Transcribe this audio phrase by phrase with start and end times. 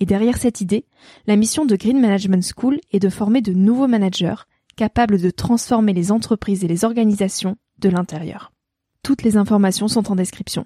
[0.00, 0.86] et derrière cette idée,
[1.26, 5.92] la mission de Green Management School est de former de nouveaux managers capables de transformer
[5.92, 8.50] les entreprises et les organisations de l'intérieur.
[9.02, 10.64] Toutes les informations sont en description.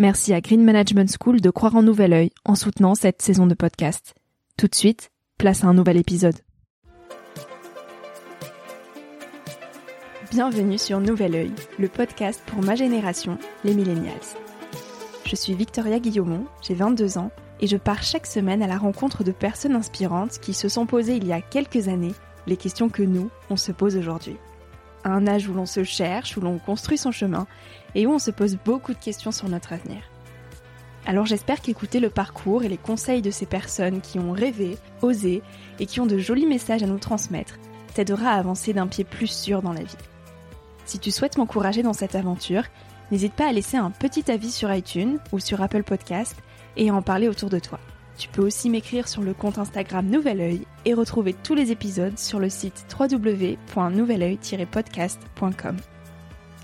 [0.00, 3.54] Merci à Green Management School de croire en Nouvel Oeil en soutenant cette saison de
[3.54, 4.14] podcast.
[4.58, 6.36] Tout de suite, place à un nouvel épisode.
[10.32, 14.16] Bienvenue sur Nouvel Oeil, le podcast pour ma génération, les millennials.
[15.24, 17.30] Je suis Victoria Guillaumont, j'ai 22 ans
[17.60, 21.16] et je pars chaque semaine à la rencontre de personnes inspirantes qui se sont posées
[21.16, 22.14] il y a quelques années
[22.46, 24.36] les questions que nous, on se pose aujourd'hui.
[25.04, 27.46] À un âge où l'on se cherche, où l'on construit son chemin
[27.94, 30.02] et où on se pose beaucoup de questions sur notre avenir.
[31.04, 35.42] Alors j'espère qu'écouter le parcours et les conseils de ces personnes qui ont rêvé, osé
[35.80, 37.58] et qui ont de jolis messages à nous transmettre
[37.94, 39.96] t'aidera à avancer d'un pied plus sûr dans la vie.
[40.86, 42.64] Si tu souhaites m'encourager dans cette aventure,
[43.10, 46.36] n'hésite pas à laisser un petit avis sur iTunes ou sur Apple Podcast
[46.76, 47.78] et en parler autour de toi.
[48.18, 52.18] Tu peux aussi m'écrire sur le compte Instagram Nouvel Oeil et retrouver tous les épisodes
[52.18, 55.76] sur le site www.nouveloeil-podcast.com.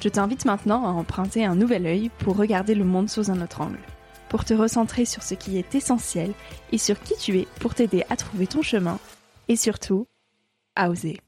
[0.01, 3.61] Je t'invite maintenant à emprunter un nouvel œil pour regarder le monde sous un autre
[3.61, 3.81] angle,
[4.29, 6.33] pour te recentrer sur ce qui est essentiel
[6.71, 9.01] et sur qui tu es pour t'aider à trouver ton chemin
[9.49, 10.07] et surtout
[10.77, 11.19] à oser.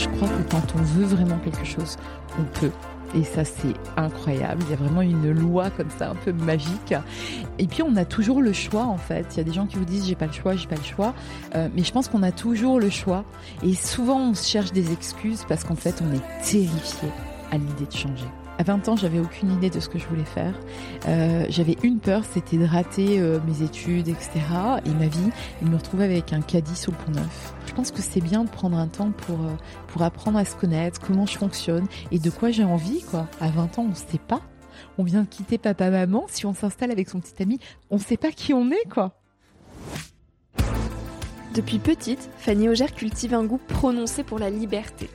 [0.00, 1.98] Je crois que quand on veut vraiment quelque chose,
[2.38, 2.70] on peut.
[3.14, 4.62] Et ça, c'est incroyable.
[4.66, 6.94] Il y a vraiment une loi comme ça, un peu magique.
[7.58, 9.26] Et puis, on a toujours le choix, en fait.
[9.34, 10.82] Il y a des gens qui vous disent, j'ai pas le choix, j'ai pas le
[10.82, 11.12] choix.
[11.54, 13.26] Euh, mais je pense qu'on a toujours le choix.
[13.62, 17.10] Et souvent, on se cherche des excuses parce qu'en fait, on est terrifié
[17.50, 18.28] à l'idée de changer.
[18.60, 20.52] À 20 ans, j'avais aucune idée de ce que je voulais faire.
[21.08, 24.32] Euh, j'avais une peur, c'était de rater euh, mes études, etc.
[24.84, 25.30] Et ma vie,
[25.62, 27.54] de me retrouver avec un caddie sous le pont neuf.
[27.66, 29.56] Je pense que c'est bien de prendre un temps pour, euh,
[29.86, 33.28] pour apprendre à se connaître, comment je fonctionne et de quoi j'ai envie, quoi.
[33.40, 34.42] À 20 ans, on ne sait pas.
[34.98, 36.26] On vient de quitter papa-maman.
[36.28, 39.14] Si on s'installe avec son petit ami, on ne sait pas qui on est, quoi.
[41.54, 45.08] Depuis petite, Fanny Auger cultive un goût prononcé pour la liberté.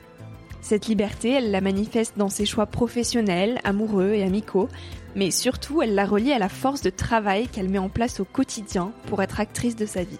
[0.68, 4.68] Cette liberté, elle la manifeste dans ses choix professionnels, amoureux et amicaux,
[5.14, 8.24] mais surtout elle la relie à la force de travail qu'elle met en place au
[8.24, 10.18] quotidien pour être actrice de sa vie.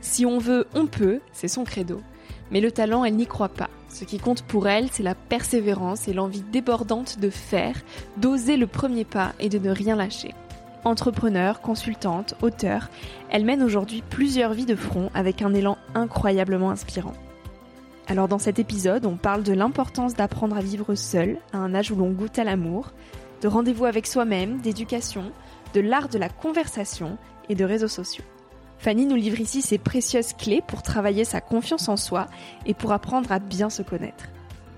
[0.00, 2.00] Si on veut, on peut, c'est son credo.
[2.52, 3.70] Mais le talent, elle n'y croit pas.
[3.88, 7.74] Ce qui compte pour elle, c'est la persévérance et l'envie débordante de faire,
[8.18, 10.32] d'oser le premier pas et de ne rien lâcher.
[10.84, 12.88] Entrepreneur, consultante, auteur,
[13.30, 17.14] elle mène aujourd'hui plusieurs vies de front avec un élan incroyablement inspirant.
[18.08, 21.90] Alors dans cet épisode, on parle de l'importance d'apprendre à vivre seul, à un âge
[21.90, 22.92] où l'on goûte à l'amour,
[23.40, 25.32] de rendez-vous avec soi-même, d'éducation,
[25.74, 27.16] de l'art de la conversation
[27.48, 28.24] et de réseaux sociaux.
[28.78, 32.26] Fanny nous livre ici ses précieuses clés pour travailler sa confiance en soi
[32.66, 34.26] et pour apprendre à bien se connaître.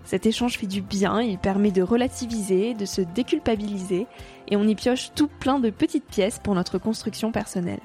[0.05, 4.07] Cet échange fait du bien, il permet de relativiser, de se déculpabiliser
[4.49, 7.81] et on y pioche tout plein de petites pièces pour notre construction personnelle.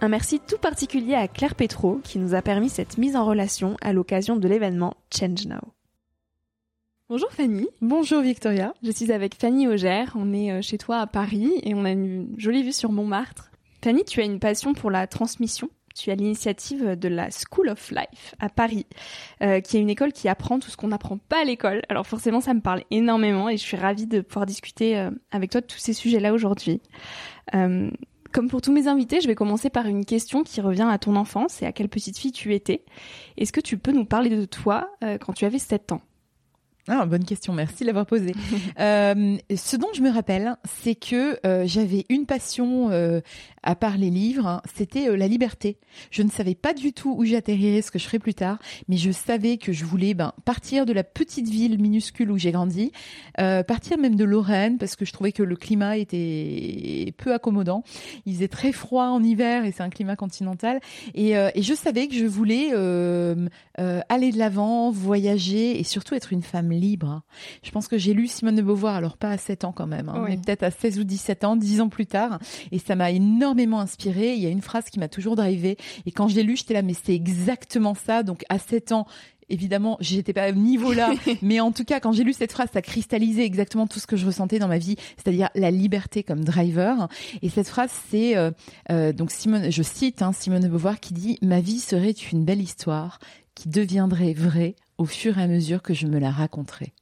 [0.00, 3.76] Un merci tout particulier à Claire Petro qui nous a permis cette mise en relation
[3.80, 5.58] à l'occasion de l'événement Change Now.
[7.08, 7.66] Bonjour Fanny.
[7.80, 8.74] Bonjour Victoria.
[8.84, 10.04] Je suis avec Fanny Auger.
[10.14, 13.50] On est euh, chez toi à Paris et on a une jolie vue sur Montmartre.
[13.82, 15.68] Fanny, tu as une passion pour la transmission.
[15.96, 18.86] Tu as l'initiative de la School of Life à Paris,
[19.42, 21.82] euh, qui est une école qui apprend tout ce qu'on n'apprend pas à l'école.
[21.88, 25.50] Alors forcément, ça me parle énormément et je suis ravie de pouvoir discuter euh, avec
[25.50, 26.80] toi de tous ces sujets-là aujourd'hui.
[28.32, 31.16] Comme pour tous mes invités, je vais commencer par une question qui revient à ton
[31.16, 32.84] enfance et à quelle petite fille tu étais.
[33.38, 36.02] Est-ce que tu peux nous parler de toi euh, quand tu avais 7 ans?
[36.90, 38.32] Ah, bonne question, merci de l'avoir posée.
[38.80, 43.20] euh, ce dont je me rappelle, c'est que euh, j'avais une passion euh,
[43.62, 45.76] à part les livres, hein, c'était la liberté.
[46.10, 48.58] Je ne savais pas du tout où j'atterrirais, ce que je ferais plus tard,
[48.88, 52.52] mais je savais que je voulais ben, partir de la petite ville minuscule où j'ai
[52.52, 52.90] grandi,
[53.36, 57.82] partir même de Lorraine, parce que je trouvais que le climat était peu accommodant.
[58.24, 60.80] Il faisait très froid en hiver et c'est un climat continental.
[61.14, 62.72] Et, et, je savais que je voulais
[63.76, 67.22] aller de l'avant, voyager et surtout être une femme libre.
[67.62, 70.08] Je pense que j'ai lu Simone de Beauvoir, alors pas à 7 ans quand même,
[70.08, 72.38] hein, mais peut-être à 16 ou 17 ans, 10 ans plus tard.
[72.72, 74.34] Et ça m'a énormément inspiré.
[74.34, 75.76] Il y a une phrase qui m'a toujours drivé.
[76.06, 78.22] Et quand je l'ai lu, j'étais là, mais c'est exactement ça.
[78.22, 79.06] Donc à 7 ans,
[79.48, 82.68] évidemment, j'étais pas au niveau là, mais en tout cas, quand j'ai lu cette phrase,
[82.72, 86.44] ça cristallisait exactement tout ce que je ressentais dans ma vie, c'est-à-dire la liberté comme
[86.44, 87.08] driver.
[87.42, 88.50] Et cette phrase, c'est euh,
[88.90, 92.44] euh, donc Simone, je cite hein, Simone de Beauvoir qui dit "Ma vie serait une
[92.44, 93.18] belle histoire
[93.54, 96.92] qui deviendrait vraie au fur et à mesure que je me la raconterai.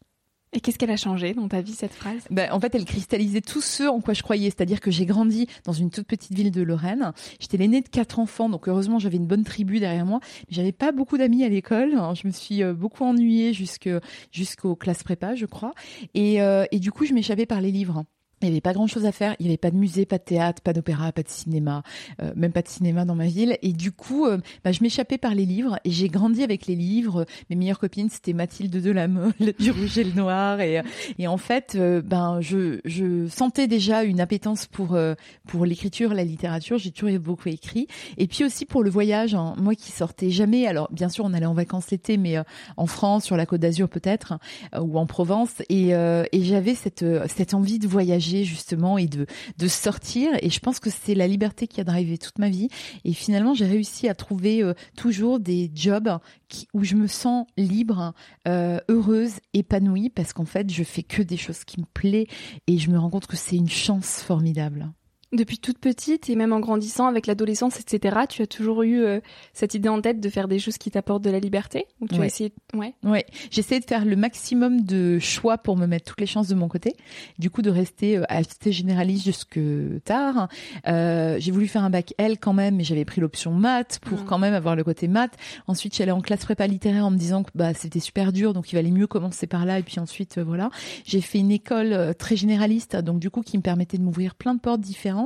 [0.52, 2.22] Et qu'est-ce qu'elle a changé dans ta vie, cette phrase?
[2.30, 4.48] Ben, En fait, elle cristallisait tout ce en quoi je croyais.
[4.48, 7.12] C'est-à-dire que j'ai grandi dans une toute petite ville de Lorraine.
[7.40, 10.20] J'étais l'aînée de quatre enfants, donc heureusement, j'avais une bonne tribu derrière moi.
[10.48, 11.90] Mais j'avais pas beaucoup d'amis à l'école.
[12.14, 15.74] Je me suis euh, beaucoup ennuyée jusqu'aux classes prépa, je crois.
[16.14, 18.04] Et, euh, et du coup, je m'échappais par les livres.
[18.42, 19.34] Il n'y avait pas grand chose à faire.
[19.40, 21.82] Il n'y avait pas de musée, pas de théâtre, pas d'opéra, pas de cinéma,
[22.20, 23.56] euh, même pas de cinéma dans ma ville.
[23.62, 26.74] Et du coup, euh, bah, je m'échappais par les livres et j'ai grandi avec les
[26.74, 27.24] livres.
[27.48, 30.60] Mes meilleures copines, c'était Mathilde de la Mole, du Rouge et le Noir.
[30.60, 30.82] Et,
[31.18, 34.98] et en fait, euh, ben, je, je sentais déjà une appétence pour,
[35.46, 36.76] pour l'écriture, la littérature.
[36.76, 37.86] J'ai toujours beaucoup écrit.
[38.18, 39.34] Et puis aussi pour le voyage.
[39.34, 39.54] Hein.
[39.56, 40.66] Moi qui sortais jamais.
[40.66, 42.36] Alors, bien sûr, on allait en vacances l'été, mais
[42.76, 44.34] en France, sur la Côte d'Azur peut-être,
[44.78, 45.62] ou en Provence.
[45.70, 47.04] Et, et j'avais cette,
[47.34, 49.26] cette envie de voyager justement et de
[49.58, 50.30] de sortir.
[50.42, 52.68] Et je pense que c'est la liberté qui a drivé toute ma vie.
[53.04, 56.18] Et finalement j'ai réussi à trouver euh, toujours des jobs
[56.48, 58.14] qui, où je me sens libre,
[58.48, 62.26] euh, heureuse, épanouie parce qu'en fait je fais que des choses qui me plaisent.
[62.66, 64.92] Et je me rends compte que c'est une chance formidable.
[65.36, 69.20] Depuis toute petite et même en grandissant avec l'adolescence, etc., tu as toujours eu euh,
[69.52, 71.84] cette idée en tête de faire des choses qui t'apportent de la liberté?
[72.00, 72.94] Ou tu as essayé Ouais.
[73.04, 73.26] Ouais.
[73.50, 76.68] J'essaie de faire le maximum de choix pour me mettre toutes les chances de mon
[76.68, 76.94] côté.
[77.38, 79.60] Du coup, de rester euh, assez généraliste jusque
[80.04, 80.48] tard.
[80.86, 84.20] Euh, j'ai voulu faire un bac L quand même, mais j'avais pris l'option maths pour
[84.20, 84.24] mm.
[84.24, 85.36] quand même avoir le côté maths.
[85.66, 88.72] Ensuite, j'allais en classe prépa littéraire en me disant que bah c'était super dur, donc
[88.72, 90.70] il valait mieux commencer par là et puis ensuite voilà.
[91.04, 94.54] J'ai fait une école très généraliste, donc du coup qui me permettait de m'ouvrir plein
[94.54, 95.25] de portes différentes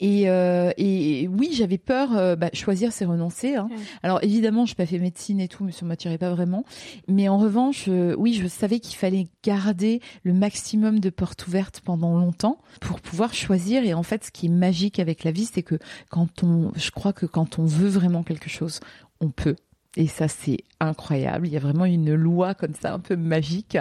[0.00, 2.16] et, euh, et oui, j'avais peur.
[2.16, 3.56] Euh, bah, choisir, c'est renoncer.
[3.56, 3.68] Hein.
[4.02, 6.64] Alors évidemment, je n'ai pas fait médecine et tout, mais ça m'attirait pas vraiment.
[7.08, 11.80] Mais en revanche, euh, oui, je savais qu'il fallait garder le maximum de portes ouvertes
[11.84, 13.84] pendant longtemps pour pouvoir choisir.
[13.84, 15.78] Et en fait, ce qui est magique avec la vie, c'est que
[16.10, 18.80] quand on, je crois que quand on veut vraiment quelque chose,
[19.20, 19.56] on peut.
[19.96, 21.46] Et ça, c'est incroyable.
[21.46, 23.76] Il y a vraiment une loi comme ça, un peu magique.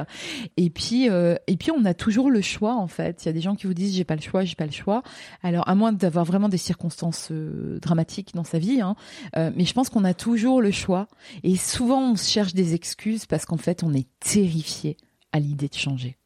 [0.58, 3.24] Et puis, euh, et puis, on a toujours le choix en fait.
[3.24, 4.72] Il y a des gens qui vous disent j'ai pas le choix, j'ai pas le
[4.74, 5.04] choix.
[5.42, 8.96] Alors, à moins d'avoir vraiment des circonstances euh, dramatiques dans sa vie, hein,
[9.38, 11.08] euh, mais je pense qu'on a toujours le choix.
[11.44, 14.98] Et souvent, on cherche des excuses parce qu'en fait, on est terrifié
[15.32, 16.18] à l'idée de changer.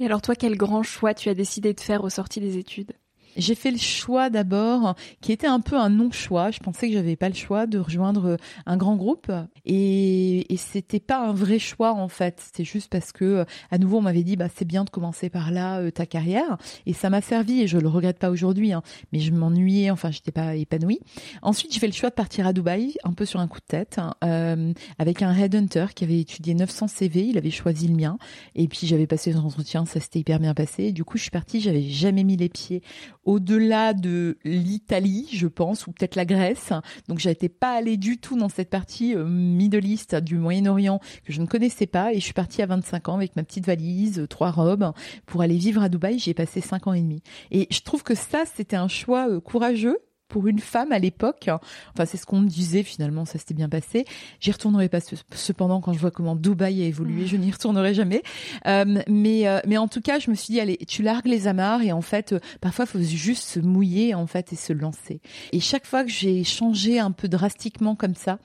[0.00, 2.92] Et alors, toi, quel grand choix tu as décidé de faire au sorti des études?
[3.36, 6.50] J'ai fait le choix d'abord, qui était un peu un non-choix.
[6.50, 8.36] Je pensais que j'avais pas le choix de rejoindre
[8.66, 9.30] un grand groupe,
[9.64, 12.42] et, et c'était pas un vrai choix en fait.
[12.54, 15.50] C'est juste parce que, à nouveau, on m'avait dit, bah c'est bien de commencer par
[15.50, 17.62] là euh, ta carrière, et ça m'a servi.
[17.62, 18.82] Et je le regrette pas aujourd'hui, hein,
[19.12, 19.90] mais je m'ennuyais.
[19.90, 21.00] Enfin, j'étais pas épanouie.
[21.42, 23.66] Ensuite, j'ai fait le choix de partir à Dubaï, un peu sur un coup de
[23.66, 27.26] tête, hein, euh, avec un headhunter qui avait étudié 900 CV.
[27.26, 28.18] Il avait choisi le mien,
[28.54, 30.84] et puis j'avais passé l'entretien, ça s'était hyper bien passé.
[30.84, 31.60] Et du coup, je suis partie.
[31.60, 32.82] J'avais jamais mis les pieds
[33.24, 36.72] au-delà de l'Italie, je pense, ou peut-être la Grèce.
[37.08, 41.32] Donc j'étais pas allée du tout dans cette partie euh, Middle East du Moyen-Orient que
[41.32, 44.20] je ne connaissais pas et je suis partie à 25 ans avec ma petite valise,
[44.20, 44.92] euh, trois robes
[45.26, 46.18] pour aller vivre à Dubaï.
[46.18, 47.22] J'y ai passé cinq ans et demi.
[47.50, 49.98] Et je trouve que ça, c'était un choix euh, courageux
[50.30, 51.50] pour une femme à l'époque.
[51.92, 54.06] Enfin, c'est ce qu'on me disait finalement, ça s'était bien passé.
[54.40, 55.00] J'y retournerai pas
[55.34, 58.22] cependant quand je vois comment Dubaï a évolué, je n'y retournerai jamais.
[58.66, 61.48] Euh, mais euh, mais en tout cas, je me suis dit allez, tu largues les
[61.48, 64.72] amarres et en fait, euh, parfois il faut juste se mouiller en fait et se
[64.72, 65.20] lancer.
[65.52, 68.38] Et chaque fois que j'ai changé un peu drastiquement comme ça,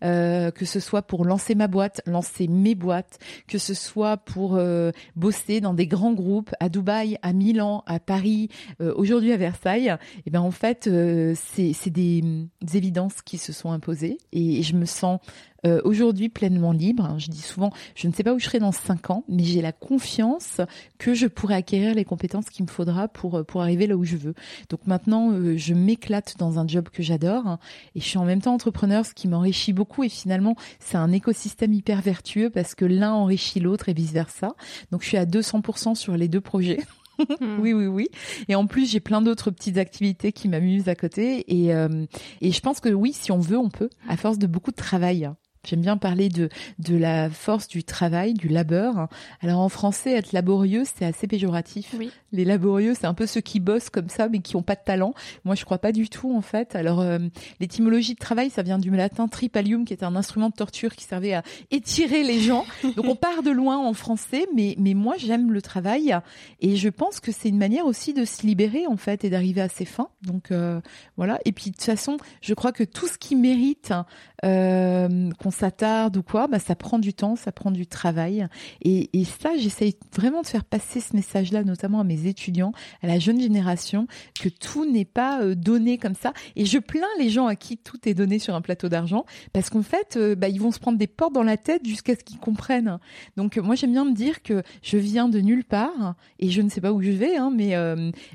[0.00, 3.18] que ce soit pour lancer ma boîte, lancer mes boîtes,
[3.48, 4.60] que ce soit pour
[5.16, 8.48] bosser dans des grands groupes à Dubaï, à Milan, à Paris,
[8.80, 9.96] aujourd'hui à Versailles,
[10.26, 12.22] et ben en fait euh, c'est des,
[12.74, 15.20] évidences qui se sont imposées et je me sens
[15.64, 17.14] euh, aujourd'hui pleinement libre.
[17.18, 19.62] Je dis souvent, je ne sais pas où je serai dans cinq ans, mais j'ai
[19.62, 20.60] la confiance
[20.98, 24.04] que je pourrai acquérir les compétences qu'il me faudra pour euh, pour arriver là où
[24.04, 24.34] je veux.
[24.70, 27.58] Donc maintenant, euh, je m'éclate dans un job que j'adore
[27.94, 30.02] et je suis en même temps entrepreneur, ce qui m'enrichit beaucoup.
[30.02, 34.54] Et finalement, c'est un écosystème hyper vertueux parce que l'un enrichit l'autre et vice versa.
[34.90, 36.80] Donc je suis à 200% sur les deux projets.
[37.40, 37.58] Hmm.
[37.60, 38.08] oui, oui, oui.
[38.48, 41.44] Et en plus, j'ai plein d'autres petites activités qui m'amusent à côté.
[41.48, 41.70] Et,
[42.40, 44.76] et je pense que oui, si on veut, on peut, à force de beaucoup de
[44.76, 45.30] travail.
[45.64, 46.48] J'aime bien parler de,
[46.80, 49.08] de la force du travail, du labeur.
[49.40, 51.94] Alors en français, être laborieux, c'est assez péjoratif.
[51.96, 52.10] Oui.
[52.32, 54.80] Les laborieux, c'est un peu ceux qui bossent comme ça, mais qui ont pas de
[54.84, 55.14] talent.
[55.44, 56.74] Moi, je crois pas du tout, en fait.
[56.74, 57.18] Alors, euh,
[57.60, 61.04] l'étymologie de travail, ça vient du latin tripalium, qui est un instrument de torture qui
[61.04, 62.64] servait à étirer les gens.
[62.96, 66.18] Donc on part de loin en français, mais, mais moi, j'aime le travail.
[66.60, 69.60] Et je pense que c'est une manière aussi de se libérer, en fait, et d'arriver
[69.60, 70.08] à ses fins.
[70.22, 70.80] Donc euh,
[71.16, 71.38] voilà.
[71.44, 73.92] Et puis, de toute façon, je crois que tout ce qui mérite
[74.44, 78.46] euh, qu'on s'attarde ou quoi, bah, ça prend du temps, ça prend du travail.
[78.82, 83.18] Et, ça, j'essaye vraiment de faire passer ce message-là, notamment à mes étudiants, à la
[83.18, 84.06] jeune génération,
[84.40, 86.32] que tout n'est pas euh, donné comme ça.
[86.56, 89.70] Et je plains les gens à qui tout est donné sur un plateau d'argent, parce
[89.70, 92.24] qu'en fait, euh, bah, ils vont se prendre des portes dans la tête jusqu'à ce
[92.24, 92.98] qu'ils comprennent.
[93.36, 96.68] Donc moi, j'aime bien me dire que je viens de nulle part et je ne
[96.68, 97.76] sais pas où je vais, hein, mais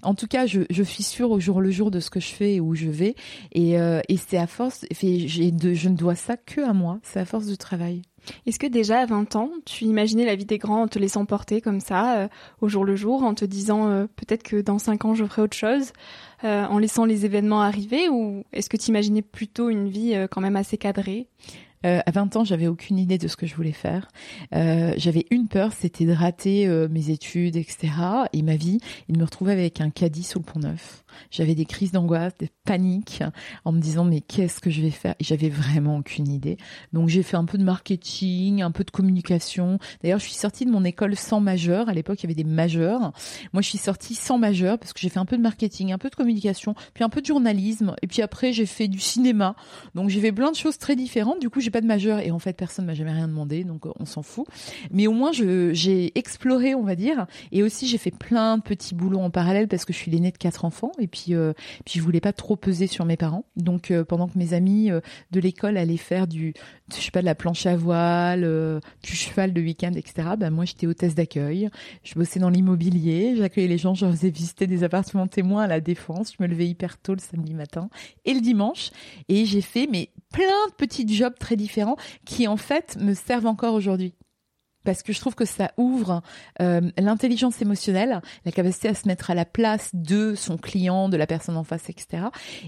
[0.03, 2.55] en tout cas, je, suis sûre au jour le jour de ce que je fais
[2.55, 3.15] et où je vais.
[3.53, 3.77] Et,
[4.17, 7.45] c'est à force, j'ai de, je ne dois ça que à moi c'est à force
[7.45, 8.01] de travail.
[8.45, 11.25] Est-ce que déjà à 20 ans, tu imaginais la vie des grands en te laissant
[11.25, 12.27] porter comme ça, euh,
[12.61, 15.41] au jour le jour, en te disant euh, peut-être que dans 5 ans je ferai
[15.41, 15.93] autre chose,
[16.43, 20.41] euh, en laissant les événements arriver, ou est-ce que tu imaginais plutôt une vie quand
[20.41, 21.27] même assez cadrée?
[21.87, 24.09] Euh, à 20 ans, j'avais aucune idée de ce que je voulais faire.
[24.53, 27.93] Euh, j'avais une peur, c'était de rater euh, mes études, etc.
[28.33, 28.79] Et ma vie,
[29.09, 31.03] de me retrouver avec un caddie sous le pont neuf.
[31.31, 33.23] J'avais des crises d'angoisse, des paniques,
[33.65, 35.15] en me disant mais qu'est-ce que je vais faire?
[35.19, 36.57] J'avais vraiment aucune idée.
[36.93, 39.79] Donc j'ai fait un peu de marketing, un peu de communication.
[40.03, 41.89] D'ailleurs, je suis sortie de mon école sans majeur.
[41.89, 43.13] À l'époque, il y avait des majeurs.
[43.53, 45.97] Moi, je suis sortie sans majeur parce que j'ai fait un peu de marketing, un
[45.97, 47.95] peu de communication, puis un peu de journalisme.
[48.01, 49.55] Et puis après, j'ai fait du cinéma.
[49.95, 51.39] Donc j'ai fait plein de choses très différentes.
[51.39, 53.91] Du coup, j'ai de majeur et en fait personne m'a jamais rien demandé, donc euh,
[53.99, 54.45] on s'en fout.
[54.91, 58.95] Mais au moins j'ai exploré, on va dire, et aussi j'ai fait plein de petits
[58.95, 61.53] boulots en parallèle parce que je suis l'aînée de quatre enfants et puis euh,
[61.85, 63.45] puis je voulais pas trop peser sur mes parents.
[63.55, 64.89] Donc euh, pendant que mes amis
[65.31, 66.53] de l'école allaient faire du
[66.89, 70.29] je sais pas de la planche à voile, du cheval de week-end, etc.
[70.37, 71.69] Ben moi j'étais hôtesse d'accueil,
[72.03, 75.81] je bossais dans l'immobilier, j'accueillais les gens, je faisais visiter des appartements témoins à la
[75.81, 77.89] défense, je me levais hyper tôt le samedi matin
[78.25, 78.91] et le dimanche
[79.27, 83.47] et j'ai fait mais plein de petits jobs très différents qui en fait me servent
[83.47, 84.13] encore aujourd'hui
[84.87, 86.21] parce que je trouve que ça ouvre
[86.61, 91.17] euh, l'intelligence émotionnelle, la capacité à se mettre à la place de son client, de
[91.17, 92.27] la personne en face, etc.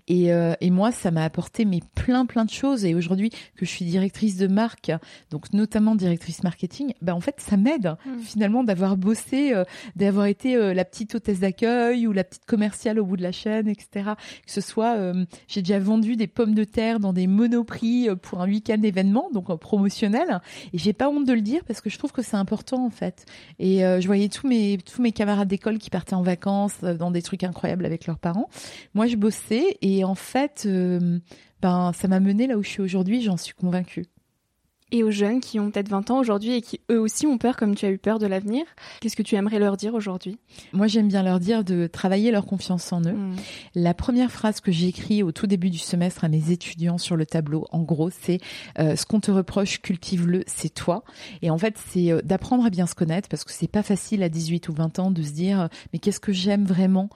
[0.09, 2.83] Et, euh, et moi, ça m'a apporté mais plein plein de choses.
[2.83, 4.91] Et aujourd'hui que je suis directrice de marque,
[5.29, 8.19] donc notamment directrice marketing, bah en fait ça m'aide mmh.
[8.19, 9.63] finalement d'avoir bossé, euh,
[9.95, 13.69] d'avoir été la petite hôtesse d'accueil ou la petite commerciale au bout de la chaîne,
[13.69, 14.11] etc.
[14.45, 14.97] Que ce soit,
[15.47, 19.57] j'ai déjà vendu des pommes de terre dans des monoprix pour un week-end événement, donc
[19.57, 20.41] promotionnel.
[20.73, 22.89] Et j'ai pas honte de le dire parce que je trouve que c'est important en
[22.89, 23.25] fait.
[23.60, 26.96] Et euh, je voyais tous mes tous mes camarades d'école qui partaient en vacances euh,
[26.96, 28.50] dans des trucs incroyables avec leurs parents.
[28.94, 31.20] Moi, je bossais et en fait, euh,
[31.62, 33.22] ben ça m'a mené là où je suis aujourd'hui.
[33.22, 34.06] J'en suis convaincue
[34.91, 37.55] et aux jeunes qui ont peut-être 20 ans aujourd'hui et qui eux aussi ont peur
[37.55, 38.65] comme tu as eu peur de l'avenir.
[39.01, 40.38] Qu'est-ce que tu aimerais leur dire aujourd'hui?
[40.74, 43.13] Moi, j'aime bien leur dire de travailler leur confiance en eux.
[43.13, 43.36] Hmm.
[43.75, 47.15] La première phrase que j'ai écrite au tout début du semestre à mes étudiants sur
[47.15, 48.39] le tableau, en gros, c'est
[48.79, 51.03] euh, ce qu'on te reproche, cultive-le, c'est toi.
[51.41, 54.24] Et en fait, c'est euh, d'apprendre à bien se connaître parce que c'est pas facile
[54.24, 57.10] à 18 ou 20 ans de se dire euh, mais qu'est-ce que j'aime vraiment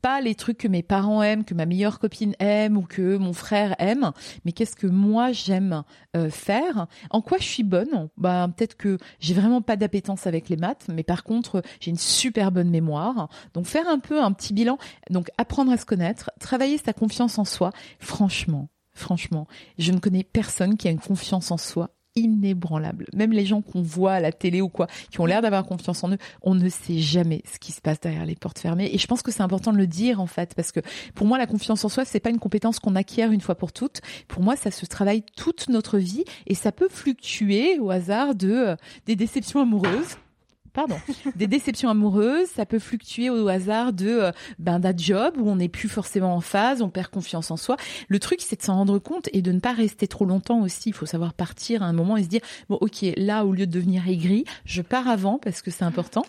[0.00, 3.32] pas les trucs que mes parents aiment, que ma meilleure copine aime ou que mon
[3.32, 4.12] frère aime,
[4.44, 5.82] mais qu'est-ce que moi j'aime
[6.16, 8.08] euh, faire En quoi je suis bonne?
[8.16, 11.98] Bah peut-être que j'ai vraiment pas d'appétence avec les maths, mais par contre j'ai une
[11.98, 13.28] super bonne mémoire.
[13.54, 14.78] Donc faire un peu un petit bilan,
[15.10, 17.72] donc apprendre à se connaître, travailler sa confiance en soi.
[17.98, 19.46] Franchement, franchement,
[19.78, 23.06] je ne connais personne qui a une confiance en soi inébranlable.
[23.14, 26.02] Même les gens qu'on voit à la télé ou quoi, qui ont l'air d'avoir confiance
[26.04, 28.90] en eux, on ne sait jamais ce qui se passe derrière les portes fermées.
[28.92, 30.80] Et je pense que c'est important de le dire en fait, parce que
[31.14, 33.72] pour moi, la confiance en soi, c'est pas une compétence qu'on acquiert une fois pour
[33.72, 34.00] toutes.
[34.28, 38.50] Pour moi, ça se travaille toute notre vie et ça peut fluctuer au hasard de
[38.50, 40.16] euh, des déceptions amoureuses
[41.36, 45.56] des déceptions amoureuses, ça peut fluctuer au hasard de euh, ben d'un job où on
[45.56, 47.76] n'est plus forcément en phase, on perd confiance en soi.
[48.08, 50.90] Le truc, c'est de s'en rendre compte et de ne pas rester trop longtemps aussi.
[50.90, 53.66] Il faut savoir partir à un moment et se dire bon, ok, là au lieu
[53.66, 56.24] de devenir aigri, je pars avant parce que c'est important.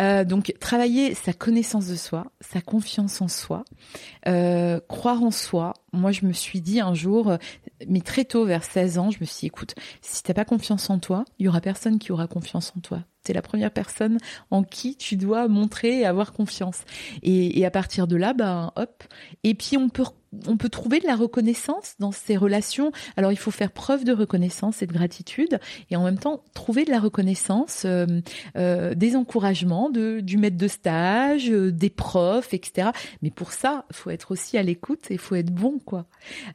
[0.00, 3.64] Euh, donc travailler sa connaissance de soi, sa confiance en soi,
[4.26, 5.74] euh, croire en soi.
[5.92, 7.36] Moi, je me suis dit un jour, euh,
[7.86, 10.88] mais très tôt, vers 16 ans, je me suis dit, écoute, si t'as pas confiance
[10.88, 13.04] en toi, il y aura personne qui aura confiance en toi.
[13.24, 14.18] T'es la première personne
[14.50, 16.82] en qui tu dois montrer et avoir confiance.
[17.22, 19.04] Et, à partir de là, ben hop.
[19.44, 20.04] Et puis on peut
[20.46, 22.92] on peut trouver de la reconnaissance dans ces relations.
[23.16, 25.58] Alors il faut faire preuve de reconnaissance et de gratitude,
[25.90, 28.06] et en même temps trouver de la reconnaissance, euh,
[28.56, 32.90] euh, des encouragements de, du maître de stage, euh, des profs, etc.
[33.20, 36.06] Mais pour ça, faut être aussi à l'écoute et faut être bon, quoi.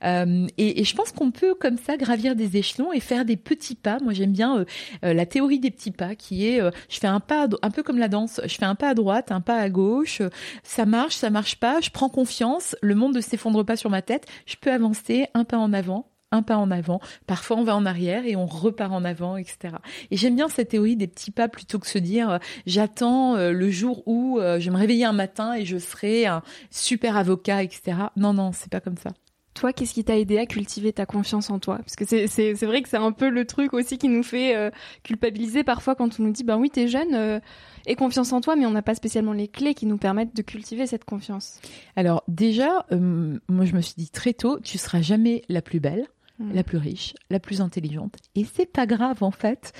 [0.04, 3.38] Euh, et, et, je pense qu'on peut comme ça gravir des échelons et faire des
[3.38, 4.00] petits pas.
[4.02, 4.66] Moi j'aime bien
[5.04, 7.98] euh, la théorie des petits pas, qui est je fais un pas, un peu comme
[7.98, 10.22] la danse, je fais un pas à droite, un pas à gauche,
[10.64, 14.02] ça marche, ça marche pas, je prends confiance, le monde ne s'effondre pas sur ma
[14.02, 17.00] tête, je peux avancer un pas en avant, un pas en avant.
[17.26, 19.76] Parfois, on va en arrière et on repart en avant, etc.
[20.12, 23.52] Et j'aime bien cette théorie des petits pas plutôt que se dire euh, j'attends euh,
[23.52, 27.64] le jour où euh, je me réveiller un matin et je serai un super avocat,
[27.64, 27.98] etc.
[28.16, 29.12] Non, non, c'est pas comme ça.
[29.58, 31.78] Toi, qu'est-ce qui t'a aidé à cultiver ta confiance en toi?
[31.78, 34.72] Parce que c'est, vrai que c'est un peu le truc aussi qui nous fait
[35.04, 37.42] culpabiliser parfois quand on nous dit ben oui, t'es jeune
[37.88, 40.42] et confiance en toi, mais on n'a pas spécialement les clés qui nous permettent de
[40.42, 41.60] cultiver cette confiance.
[41.96, 45.80] Alors déjà, euh, moi je me suis dit très tôt, tu seras jamais la plus
[45.80, 46.06] belle.
[46.40, 46.54] Hmm.
[46.54, 48.18] la plus riche, la plus intelligente.
[48.36, 49.74] Et c'est pas grave en fait.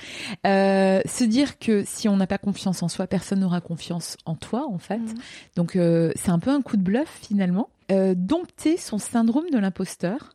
[0.44, 4.34] Euh, se dire que si on n'a pas confiance en soi, personne n'aura confiance en
[4.34, 4.98] toi en fait.
[4.98, 5.14] Hmm.
[5.54, 7.70] Donc euh, c'est un peu un coup de bluff finalement.
[7.90, 10.34] Euh, dompter son syndrome de l'imposteur.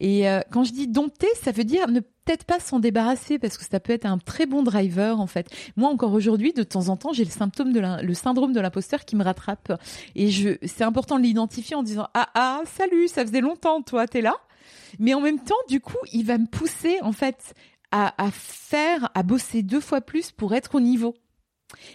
[0.00, 3.56] Et euh, quand je dis dompter, ça veut dire ne peut-être pas s'en débarrasser parce
[3.56, 5.48] que ça peut être un très bon driver en fait.
[5.76, 8.60] Moi encore aujourd'hui, de temps en temps, j'ai le symptôme de la, le syndrome de
[8.60, 9.80] l'imposteur qui me rattrape
[10.16, 14.08] et je c'est important de l'identifier en disant ah ah salut, ça faisait longtemps toi
[14.08, 14.34] t'es là.
[14.98, 17.54] Mais en même temps, du coup, il va me pousser en fait
[17.92, 21.14] à, à faire, à bosser deux fois plus pour être au niveau.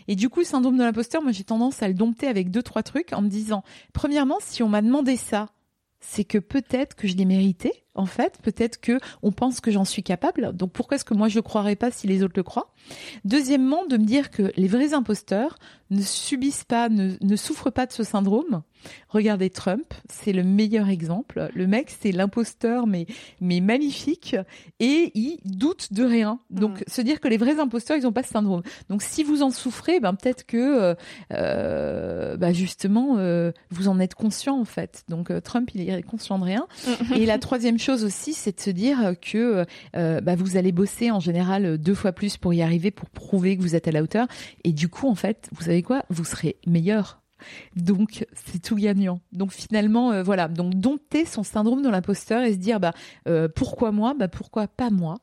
[0.07, 2.63] Et du coup, le syndrome de l'imposteur, moi j'ai tendance à le dompter avec deux
[2.63, 3.63] trois trucs en me disant
[3.93, 5.49] premièrement, si on m'a demandé ça,
[5.99, 8.39] c'est que peut-être que je l'ai mérité en fait.
[8.41, 10.53] Peut-être que on pense que j'en suis capable.
[10.53, 12.73] Donc pourquoi est-ce que moi je ne croirais pas si les autres le croient?
[13.25, 15.57] Deuxièmement, de me dire que les vrais imposteurs
[15.89, 18.63] ne subissent pas, ne, ne souffrent pas de ce syndrome.
[19.09, 21.49] Regardez Trump, c'est le meilleur exemple.
[21.53, 23.05] Le mec, c'est l'imposteur, mais
[23.39, 24.35] mais magnifique,
[24.79, 26.39] et il doute de rien.
[26.49, 26.83] Donc mm.
[26.87, 28.63] se dire que les vrais imposteurs, ils n'ont pas ce syndrome.
[28.89, 30.95] Donc si vous en souffrez, ben peut-être que euh,
[31.33, 35.03] euh bah, justement euh, vous en êtes conscient en fait.
[35.09, 36.67] Donc euh, Trump, il est conscient de rien.
[37.15, 41.11] et la troisième chose aussi, c'est de se dire que euh, bah, vous allez bosser
[41.11, 44.03] en général deux fois plus pour y arriver, pour prouver que vous êtes à la
[44.03, 44.27] hauteur.
[44.63, 46.03] Et du coup, en fait, vous savez quoi?
[46.09, 47.21] Vous serez meilleur.
[47.75, 49.19] Donc c'est tout gagnant.
[49.31, 52.93] Donc finalement euh, voilà, donc dompter son syndrome de l'imposteur et se dire bah
[53.27, 54.13] euh, pourquoi moi?
[54.13, 55.17] Bah pourquoi pas moi?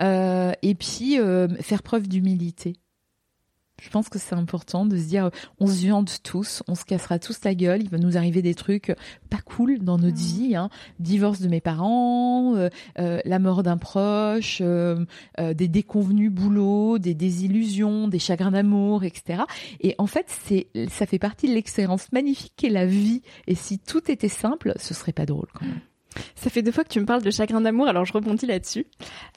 [0.00, 1.18] Et puis
[1.60, 2.74] faire preuve d'humilité.
[3.80, 7.18] Je pense que c'est important de se dire, on se viande tous, on se cassera
[7.18, 8.94] tous la gueule, il va nous arriver des trucs
[9.30, 10.20] pas cool dans notre mmh.
[10.20, 10.70] vie, hein.
[10.98, 15.04] divorce de mes parents, euh, euh, la mort d'un proche, euh,
[15.38, 19.42] des déconvenus boulot, des désillusions, des chagrins d'amour, etc.
[19.80, 23.22] Et en fait, c'est, ça fait partie de l'expérience magnifique qu'est la vie.
[23.46, 25.80] Et si tout était simple, ce serait pas drôle quand même.
[26.36, 28.86] Ça fait deux fois que tu me parles de chagrin d'amour, alors je rebondis là-dessus.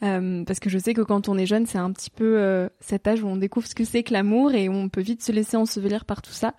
[0.03, 2.69] Euh, parce que je sais que quand on est jeune, c'est un petit peu euh,
[2.79, 5.31] cet âge où on découvre ce que c'est que l'amour et on peut vite se
[5.31, 6.53] laisser ensevelir par tout ça.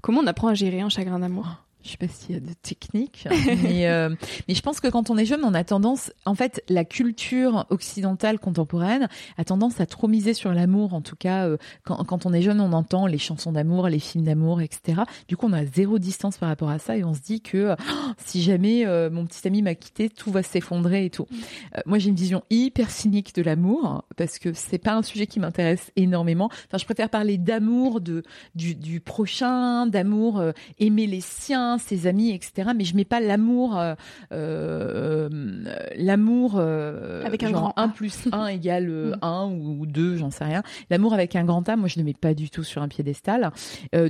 [0.00, 1.67] Comment on apprend à gérer un chagrin d'amour?
[1.84, 3.28] Je sais pas s'il y a de techniques,
[3.62, 4.14] mais, euh,
[4.48, 7.66] mais je pense que quand on est jeune, on a tendance, en fait, la culture
[7.70, 10.92] occidentale contemporaine a tendance à trop miser sur l'amour.
[10.92, 14.00] En tout cas, euh, quand, quand on est jeune, on entend les chansons d'amour, les
[14.00, 15.02] films d'amour, etc.
[15.28, 17.76] Du coup, on a zéro distance par rapport à ça et on se dit que
[17.78, 21.26] oh, si jamais euh, mon petit ami m'a quitté, tout va s'effondrer et tout.
[21.30, 21.36] Mm.
[21.86, 25.38] moi, j'ai une vision hyper cynique de l'amour parce que c'est pas un sujet qui
[25.38, 26.46] m'intéresse énormément.
[26.46, 30.42] Enfin, je préfère parler d'amour de du, du prochain, d'amour
[30.78, 32.70] aimer les siens ses amis, etc.
[32.74, 33.94] Mais je mets pas l'amour, euh,
[34.32, 35.28] euh
[35.96, 39.80] l'amour euh, avec un grand 1 plus 1 égale 1 mm.
[39.80, 40.62] ou 2, j'en sais rien.
[40.88, 43.50] L'amour avec un grand A, moi je ne mets pas du tout sur un piédestal.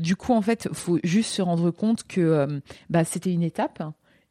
[0.01, 3.83] Du coup, en fait, faut juste se rendre compte que bah, c'était une étape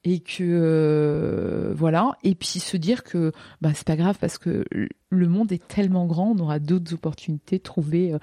[0.04, 4.64] et que voilà et puis se dire que bah c'est pas grave parce que
[5.10, 8.14] le monde est tellement grand on aura d'autres opportunités de trouver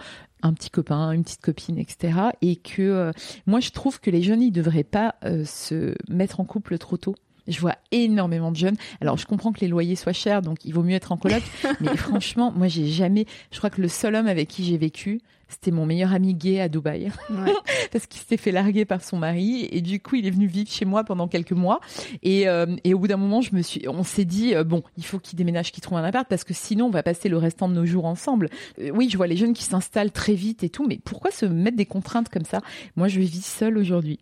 [0.45, 2.19] un petit copain, une petite copine, etc.
[2.43, 3.13] Et que euh,
[3.47, 6.97] moi, je trouve que les jeunes, ils devraient pas euh, se mettre en couple trop
[6.97, 7.17] tôt.
[7.47, 8.77] Je vois énormément de jeunes.
[9.01, 11.43] Alors, je comprends que les loyers soient chers, donc il vaut mieux être en coloc.
[11.81, 13.27] mais franchement, moi, j'ai jamais.
[13.51, 16.61] Je crois que le seul homme avec qui j'ai vécu, c'était mon meilleur ami gay
[16.61, 17.13] à Dubaï.
[17.31, 17.53] Ouais.
[17.93, 20.71] Parce qu'il s'était fait larguer par son mari et du coup, il est venu vivre
[20.71, 21.81] chez moi pendant quelques mois.
[22.23, 24.83] Et, euh, et au bout d'un moment, je me suis, on s'est dit euh, bon,
[24.97, 27.37] il faut qu'il déménage, qu'il trouve un appart parce que sinon, on va passer le
[27.37, 28.49] restant de nos jours ensemble.
[28.81, 31.47] Euh, oui, je vois les jeunes qui s'installent très vite et tout, mais pourquoi se
[31.47, 32.61] mettre des contraintes comme ça?
[32.97, 34.19] Moi, je vis seule aujourd'hui.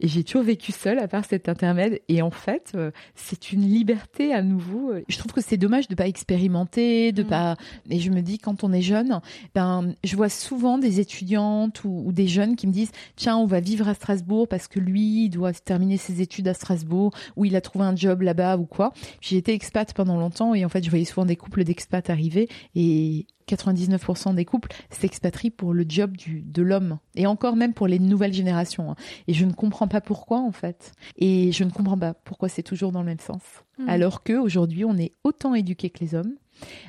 [0.00, 2.00] Et j'ai toujours vécu seule à part cet intermède.
[2.08, 4.92] Et en fait, euh, c'est une liberté à nouveau.
[5.08, 7.26] Je trouve que c'est dommage de pas expérimenter, de mm.
[7.26, 7.56] pas.
[7.90, 9.20] Et je me dis quand on est jeune,
[9.54, 13.60] ben je vois souvent des étudiantes ou, des jeunes qui me disent tiens on va
[13.60, 17.54] vivre à Strasbourg parce que lui il doit terminer ses études à Strasbourg ou il
[17.56, 18.92] a trouvé un job là-bas ou quoi.
[19.20, 22.48] J'ai été expat pendant longtemps et en fait je voyais souvent des couples d'expats arriver
[22.74, 26.98] et 99% des couples s'expatrient pour le job du, de l'homme.
[27.14, 28.92] Et encore même pour les nouvelles générations.
[28.92, 28.96] Hein.
[29.28, 30.92] Et je ne comprends pas pourquoi, en fait.
[31.16, 33.42] Et je ne comprends pas pourquoi c'est toujours dans le même sens.
[33.78, 33.88] Mmh.
[33.88, 36.34] Alors que aujourd'hui, on est autant éduqué que les hommes.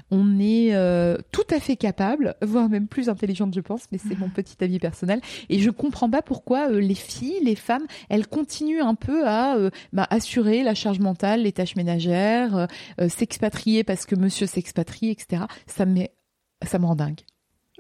[0.10, 4.18] On est euh, tout à fait capable, voire même plus intelligente, je pense, mais c'est
[4.18, 5.22] mon petit avis personnel.
[5.50, 9.56] Et je comprends pas pourquoi euh, les filles, les femmes, elles continuent un peu à
[9.56, 12.68] euh, bah, assurer la charge mentale, les tâches ménagères,
[13.08, 15.44] s'expatrier parce que monsieur s'expatrie, etc.
[15.68, 16.12] Ça me met
[16.64, 17.22] ça me rend dingue.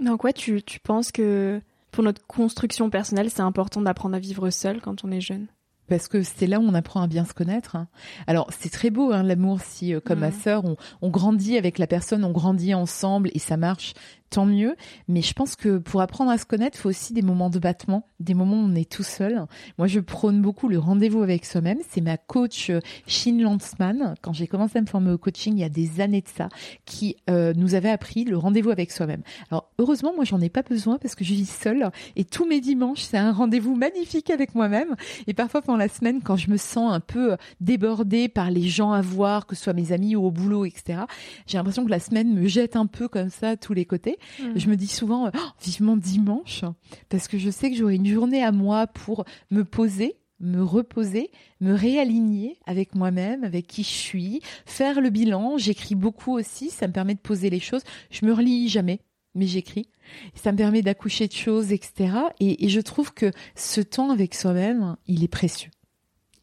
[0.01, 4.49] Donc ouais, tu, tu penses que pour notre construction personnelle, c'est important d'apprendre à vivre
[4.49, 5.47] seul quand on est jeune?
[5.87, 7.75] Parce que c'est là où on apprend à bien se connaître.
[7.75, 7.89] Hein.
[8.25, 11.77] Alors c'est très beau hein, l'amour si euh, comme ma sœur on, on, grandit avec
[11.79, 13.93] la personne, on grandit ensemble et ça marche
[14.31, 14.75] tant mieux.
[15.07, 17.59] Mais je pense que pour apprendre à se connaître, il faut aussi des moments de
[17.59, 19.45] battement, des moments où on est tout seul.
[19.77, 21.77] Moi, je prône beaucoup le rendez-vous avec soi-même.
[21.89, 22.71] C'est ma coach
[23.05, 26.01] Shin euh, Landsman, quand j'ai commencé à me former au coaching il y a des
[26.01, 26.49] années de ça,
[26.85, 29.21] qui euh, nous avait appris le rendez-vous avec soi-même.
[29.51, 32.61] Alors, heureusement, moi, j'en ai pas besoin parce que je vis seule et tous mes
[32.61, 34.95] dimanches, c'est un rendez-vous magnifique avec moi-même.
[35.27, 38.93] Et parfois, pendant la semaine, quand je me sens un peu débordée par les gens
[38.93, 41.01] à voir, que ce soit mes amis ou au boulot, etc.,
[41.47, 44.17] j'ai l'impression que la semaine me jette un peu comme ça à tous les côtés.
[44.55, 46.63] Je me dis souvent oh, vivement dimanche
[47.09, 51.29] parce que je sais que j'aurai une journée à moi pour me poser me reposer,
[51.59, 55.57] me réaligner avec moi-même, avec qui je suis, faire le bilan.
[55.57, 57.83] J'écris beaucoup aussi, ça me permet de poser les choses.
[58.09, 59.01] Je me relis jamais,
[59.35, 59.87] mais j'écris.
[60.33, 62.15] Ça me permet d'accoucher de choses, etc.
[62.39, 65.69] et je trouve que ce temps avec soi-même, il est précieux.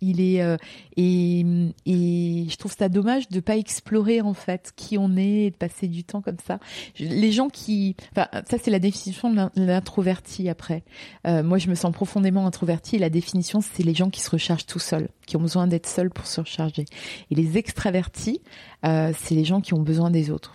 [0.00, 0.56] Il est euh,
[0.96, 1.40] et,
[1.87, 5.56] et je trouve ça dommage de pas explorer en fait qui on est et de
[5.56, 6.61] passer du temps comme ça.
[6.98, 10.84] Les gens qui, enfin ça c'est la définition de l'introverti après.
[11.26, 14.30] Euh, moi je me sens profondément introverti et la définition c'est les gens qui se
[14.30, 16.84] rechargent tout seuls, qui ont besoin d'être seuls pour se recharger.
[17.30, 18.40] Et les extravertis,
[18.84, 20.54] euh, c'est les gens qui ont besoin des autres.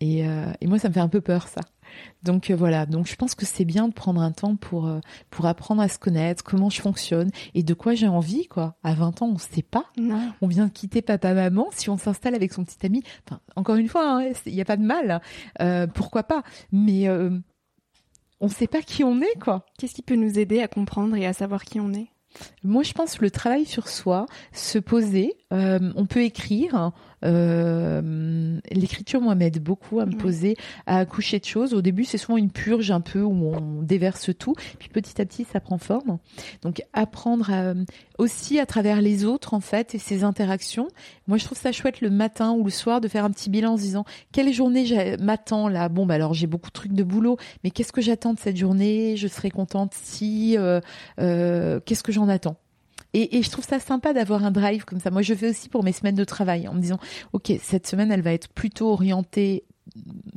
[0.00, 1.60] Et, euh, et moi ça me fait un peu peur ça.
[2.22, 5.00] Donc euh, voilà, donc je pense que c'est bien de prendre un temps pour euh,
[5.30, 8.76] pour apprendre à se connaître, comment je fonctionne et de quoi j'ai envie quoi.
[8.82, 9.86] À 20 ans, on sait pas.
[10.40, 13.76] On vient de quitter papa maman, si on s'installe avec son petit ami, enfin encore
[13.76, 15.20] une fois, hein, il n'y a pas de mal.
[15.60, 16.42] Euh, pourquoi pas?
[16.72, 17.08] Mais
[18.40, 19.66] on sait pas qui on est quoi.
[19.78, 22.08] Qu'est-ce qui peut nous aider à comprendre et à savoir qui on est?
[22.62, 25.34] Moi, je pense le travail sur soi, se poser.
[25.54, 26.92] On peut écrire,
[27.24, 31.74] euh, l'écriture, moi, m'aide beaucoup à me poser, à accoucher de choses.
[31.74, 35.24] Au début, c'est souvent une purge un peu où on déverse tout, puis petit à
[35.24, 36.18] petit, ça prend forme.
[36.62, 37.50] Donc, apprendre
[38.18, 40.88] aussi à travers les autres, en fait, et ces interactions.
[41.26, 43.72] Moi, je trouve ça chouette le matin ou le soir de faire un petit bilan
[43.72, 45.88] en se disant quelle journée m'attend là?
[45.88, 48.56] Bon, bah alors j'ai beaucoup de trucs de boulot, mais qu'est-ce que j'attends de cette
[48.56, 49.16] journée?
[49.16, 50.56] Je serais contente si.
[50.58, 50.80] Euh,
[51.20, 52.56] euh, qu'est-ce que j'en attends?
[53.14, 55.10] Et, et, je trouve ça sympa d'avoir un drive comme ça.
[55.10, 56.98] Moi, je fais aussi pour mes semaines de travail en me disant,
[57.32, 59.64] ok, cette semaine, elle va être plutôt orientée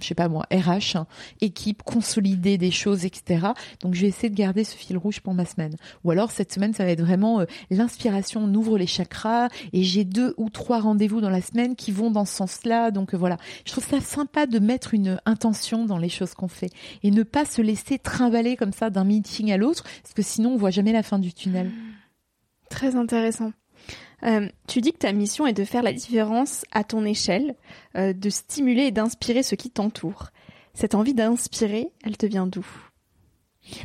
[0.01, 1.07] je sais pas moi, RH, hein,
[1.41, 3.47] équipe, consolider des choses, etc.
[3.81, 5.75] Donc je vais essayer de garder ce fil rouge pour ma semaine.
[6.03, 9.83] Ou alors cette semaine, ça va être vraiment euh, l'inspiration, on ouvre les chakras et
[9.83, 12.91] j'ai deux ou trois rendez-vous dans la semaine qui vont dans ce sens-là.
[12.91, 16.47] Donc euh, voilà, je trouve ça sympa de mettre une intention dans les choses qu'on
[16.47, 16.69] fait
[17.03, 20.51] et ne pas se laisser trimballer comme ça d'un meeting à l'autre, parce que sinon
[20.51, 21.71] on voit jamais la fin du tunnel.
[22.69, 23.51] Très intéressant.
[24.23, 27.55] Euh, tu dis que ta mission est de faire la différence à ton échelle,
[27.95, 30.29] euh, de stimuler et d'inspirer ceux qui t'entourent.
[30.73, 32.65] Cette envie d'inspirer, elle te vient d'où?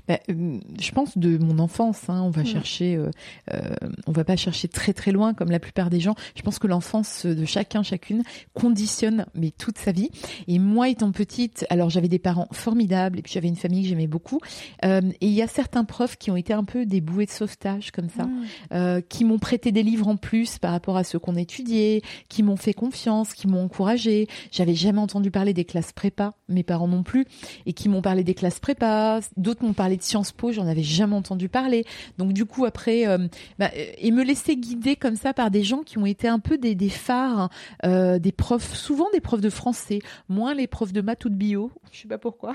[0.08, 2.08] Bah, euh, je pense de mon enfance.
[2.08, 3.10] Hein, on va chercher, euh,
[3.52, 3.74] euh,
[4.06, 6.14] on va pas chercher très très loin comme la plupart des gens.
[6.34, 8.22] Je pense que l'enfance de chacun, chacune,
[8.54, 10.10] conditionne mais toute sa vie.
[10.48, 13.88] Et moi, étant petite, alors j'avais des parents formidables et puis j'avais une famille que
[13.88, 14.40] j'aimais beaucoup.
[14.84, 17.30] Euh, et il y a certains profs qui ont été un peu des bouées de
[17.30, 19.02] sauvetage comme ça, mmh.
[19.08, 22.56] qui m'ont prêté des livres en plus par rapport à ceux qu'on étudiait, qui m'ont
[22.56, 24.28] fait confiance, qui m'ont encouragé.
[24.50, 27.26] J'avais jamais entendu parler des classes prépa, mes parents non plus,
[27.66, 29.20] et qui m'ont parlé des classes prépa.
[29.36, 31.86] D'autres m'ont m'ont parlé de Sciences Po, j'en avais jamais entendu parler.
[32.18, 33.26] Donc du coup après, euh,
[33.58, 36.58] bah, et me laisser guider comme ça par des gens qui ont été un peu
[36.58, 37.48] des, des phares,
[37.86, 41.34] euh, des profs, souvent des profs de français, moins les profs de maths ou de
[41.34, 42.54] bio, je sais pas pourquoi,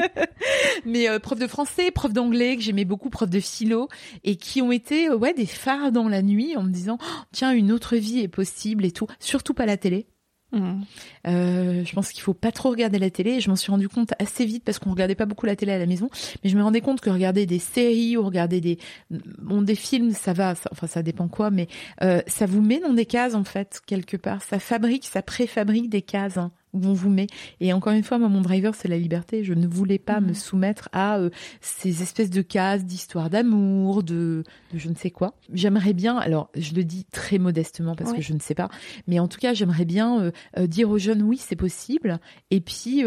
[0.86, 3.88] mais euh, profs de français, profs d'anglais que j'aimais beaucoup, profs de philo,
[4.24, 7.52] et qui ont été ouais des phares dans la nuit en me disant oh, tiens
[7.52, 10.06] une autre vie est possible et tout, surtout pas la télé.
[10.54, 13.40] Euh, je pense qu'il faut pas trop regarder la télé.
[13.40, 15.78] je m'en suis rendu compte assez vite parce qu'on regardait pas beaucoup la télé à
[15.78, 16.10] la maison.
[16.42, 18.78] Mais je me rendais compte que regarder des séries ou regarder des
[19.10, 20.54] bon des films, ça va.
[20.70, 21.68] enfin, ça dépend quoi, mais
[22.02, 24.42] euh, ça vous met dans des cases en fait quelque part.
[24.42, 26.38] Ça fabrique, ça préfabrique des cases.
[26.38, 27.26] Hein où on vous met.
[27.60, 29.44] Et encore une fois, moi, mon driver, c'est la liberté.
[29.44, 30.34] Je ne voulais pas me mhm.
[30.34, 31.30] soumettre à euh,
[31.60, 35.34] ces espèces de cases d'histoire d'amour, de, de, je ne sais quoi.
[35.52, 38.68] J'aimerais bien, alors je le dis très modestement parce que je ne sais pas,
[39.06, 42.18] mais en tout cas, j'aimerais bien euh, euh, dire aux jeunes, oui, c'est possible.
[42.50, 43.04] Et puis,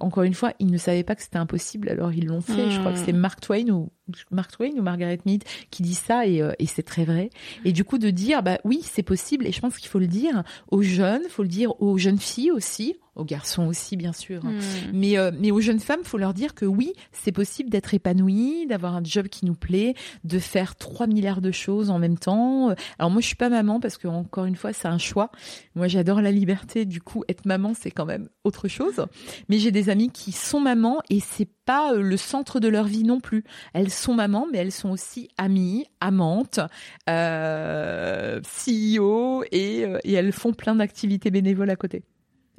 [0.00, 2.70] encore une fois, ils ne savaient pas que c'était impossible, alors ils l'ont fait.
[2.70, 3.16] Je crois que c'est hmm.
[3.16, 3.90] Mark Twain ou
[4.30, 7.30] Mark Twain ou Margaret Mead qui dit ça et, et c'est très vrai.
[7.64, 9.46] Et du coup, de dire, bah oui, c'est possible.
[9.46, 12.50] Et je pense qu'il faut le dire aux jeunes, faut le dire aux jeunes filles
[12.50, 14.60] aussi aux garçons aussi bien sûr, hmm.
[14.92, 18.66] mais euh, mais aux jeunes femmes, faut leur dire que oui, c'est possible d'être épanoui,
[18.66, 19.94] d'avoir un job qui nous plaît,
[20.24, 22.74] de faire 3 milliards de choses en même temps.
[22.98, 25.30] Alors moi je suis pas maman parce que encore une fois, c'est un choix.
[25.74, 29.04] Moi j'adore la liberté, du coup être maman, c'est quand même autre chose.
[29.48, 32.84] Mais j'ai des amies qui sont mamans et c'est pas euh, le centre de leur
[32.84, 33.44] vie non plus.
[33.72, 36.60] Elles sont mamans, mais elles sont aussi amies, amantes,
[37.08, 42.04] euh, CEO et, et elles font plein d'activités bénévoles à côté.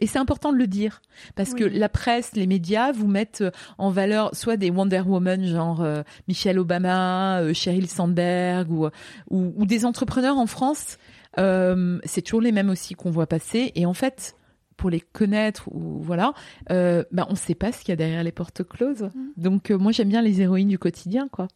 [0.02, 1.02] Et c'est important de le dire
[1.36, 5.46] parce que la presse, les médias vous mettent euh, en valeur soit des Wonder Woman
[5.46, 8.90] genre euh, Michelle Obama, euh, Sheryl Sandberg ou,
[9.30, 10.98] ou, des entrepreneurs en France.
[11.38, 13.72] c'est toujours les mêmes aussi qu'on voit passer.
[13.76, 14.36] Et en fait,
[14.76, 16.34] pour les connaître ou voilà,
[16.72, 19.04] euh, bah on sait pas ce qu'il y a derrière les portes closes.
[19.04, 19.20] Mmh.
[19.38, 21.48] Donc moi j'aime bien les héroïnes du quotidien quoi.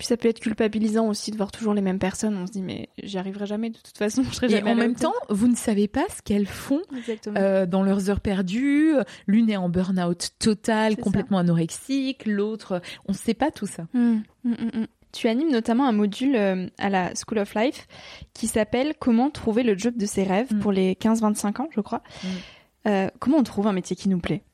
[0.00, 2.34] Puis ça peut être culpabilisant aussi de voir toujours les mêmes personnes.
[2.34, 4.22] On se dit mais j'y arriverai jamais de toute façon.
[4.30, 6.80] Je serai jamais Et en même temps, vous ne savez pas ce qu'elles font
[7.36, 8.94] euh, dans leurs heures perdues.
[9.26, 12.24] L'une est en burn-out total, complètement anorexique.
[12.24, 13.88] L'autre, on ne sait pas tout ça.
[13.92, 17.86] Mmh, mmh, mmh, tu animes notamment un module euh, à la School of Life
[18.32, 22.02] qui s'appelle Comment trouver le job de ses rêves pour les 15-25 ans, je crois.
[22.88, 24.44] Euh, comment on trouve un métier qui nous plaît?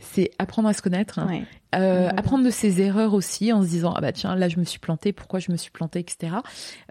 [0.00, 1.44] C'est apprendre à se connaître, hein.
[1.74, 4.64] Euh, apprendre de ses erreurs aussi en se disant ah bah tiens là je me
[4.64, 6.38] suis planté pourquoi je me suis planté etc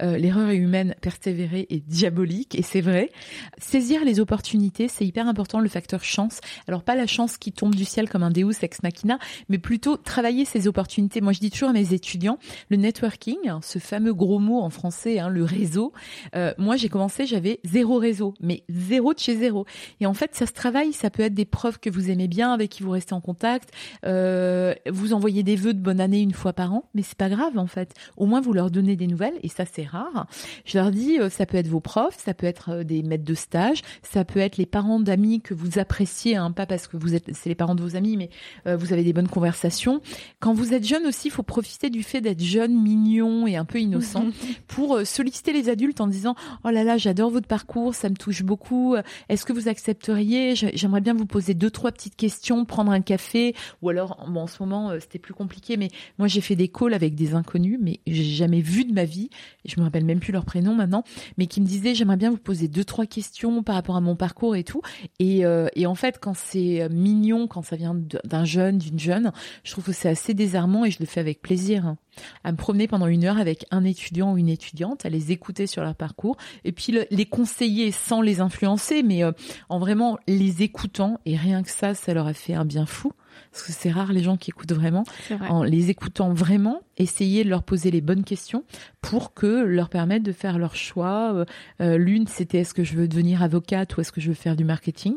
[0.02, 3.10] euh, l'erreur est humaine persévérer est diabolique et c'est vrai.
[3.58, 6.40] Saisir les opportunités c'est hyper important le facteur chance.
[6.68, 9.98] Alors pas la chance qui tombe du ciel comme un Deus ex machina mais plutôt
[9.98, 11.20] travailler ces opportunités.
[11.20, 12.38] Moi je dis toujours à mes étudiants
[12.70, 15.92] le networking ce fameux gros mot en français hein, le réseau
[16.36, 19.66] euh, moi j'ai commencé j'avais zéro réseau mais zéro de chez zéro.
[20.00, 22.54] Et en fait ça se travaille ça peut être des preuves que vous aimez bien
[22.54, 23.72] avec qui vous restez en contact
[24.06, 27.18] euh, euh, vous envoyez des vœux de bonne année une fois par an, mais c'est
[27.18, 27.94] pas grave en fait.
[28.18, 30.28] Au moins vous leur donnez des nouvelles et ça c'est rare.
[30.66, 33.24] Je leur dis euh, ça peut être vos profs, ça peut être euh, des maîtres
[33.24, 36.98] de stage, ça peut être les parents d'amis que vous appréciez, hein, pas parce que
[36.98, 38.30] vous êtes c'est les parents de vos amis, mais
[38.66, 40.02] vous avez des bonnes conversations.
[40.40, 43.66] Quand vous êtes jeune aussi, il faut profiter du fait d'être jeune, mignon et un
[43.66, 44.26] peu innocent
[44.68, 48.44] pour solliciter les adultes en disant oh là là j'adore votre parcours, ça me touche
[48.44, 48.96] beaucoup.
[49.30, 50.56] Est-ce que vous accepteriez?
[50.56, 54.92] J'aimerais bien vous poser deux trois petites questions, prendre un café ou alors bon moment,
[54.92, 58.24] euh, c'était plus compliqué, mais moi j'ai fait des calls avec des inconnus, mais j'ai
[58.24, 59.30] jamais vu de ma vie,
[59.66, 61.04] et je me rappelle même plus leur prénom maintenant,
[61.38, 64.16] mais qui me disaient j'aimerais bien vous poser deux trois questions par rapport à mon
[64.16, 64.82] parcours et tout.
[65.20, 69.32] Et, euh, en fait, quand c'est euh, mignon, quand ça vient d'un jeune, d'une jeune,
[69.64, 71.86] je trouve que c'est assez désarmant et je le fais avec plaisir.
[71.86, 71.98] Hein.
[72.44, 75.66] À me promener pendant une heure avec un étudiant ou une étudiante, à les écouter
[75.68, 79.24] sur leur parcours, et puis les conseiller sans les influencer, mais
[79.70, 81.20] en vraiment les écoutant.
[81.26, 83.14] Et rien que ça, ça leur a fait un bien fou
[83.52, 85.04] parce que c'est rare les gens qui écoutent vraiment,
[85.50, 88.64] en les écoutant vraiment, essayer de leur poser les bonnes questions
[89.02, 91.34] pour que leur permettre de faire leur choix.
[91.34, 91.46] Euh,
[91.82, 94.56] euh, l'une, c'était est-ce que je veux devenir avocate ou est-ce que je veux faire
[94.56, 95.16] du marketing?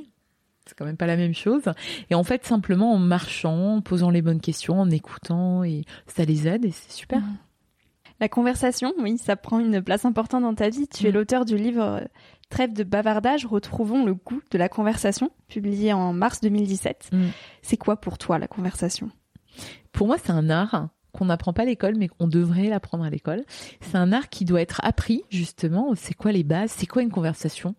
[0.67, 1.65] C'est quand même pas la même chose.
[2.11, 6.25] Et en fait, simplement en marchant, en posant les bonnes questions, en écoutant, et ça
[6.25, 7.21] les aide et c'est super.
[7.21, 7.37] Mmh.
[8.23, 10.87] La conversation, oui, ça prend une place importante dans ta vie.
[10.87, 11.13] Tu es mmh.
[11.13, 12.01] l'auteur du livre euh,
[12.51, 17.09] Trêve de bavardage, retrouvons le goût de la conversation, publié en mars 2017.
[17.11, 17.25] Mm.
[17.63, 19.11] C'est quoi pour toi la conversation?
[19.91, 23.11] Pour moi, c'est un art qu'on n'apprend pas à l'école, mais qu'on devrait l'apprendre à
[23.11, 23.45] l'école.
[23.81, 25.93] C'est un art qui doit être appris, justement.
[25.95, 26.71] C'est quoi les bases?
[26.71, 27.75] C'est quoi une conversation?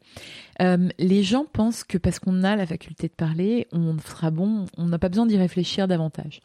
[0.62, 4.66] Euh, Les gens pensent que parce qu'on a la faculté de parler, on sera bon,
[4.78, 6.42] on n'a pas besoin d'y réfléchir davantage.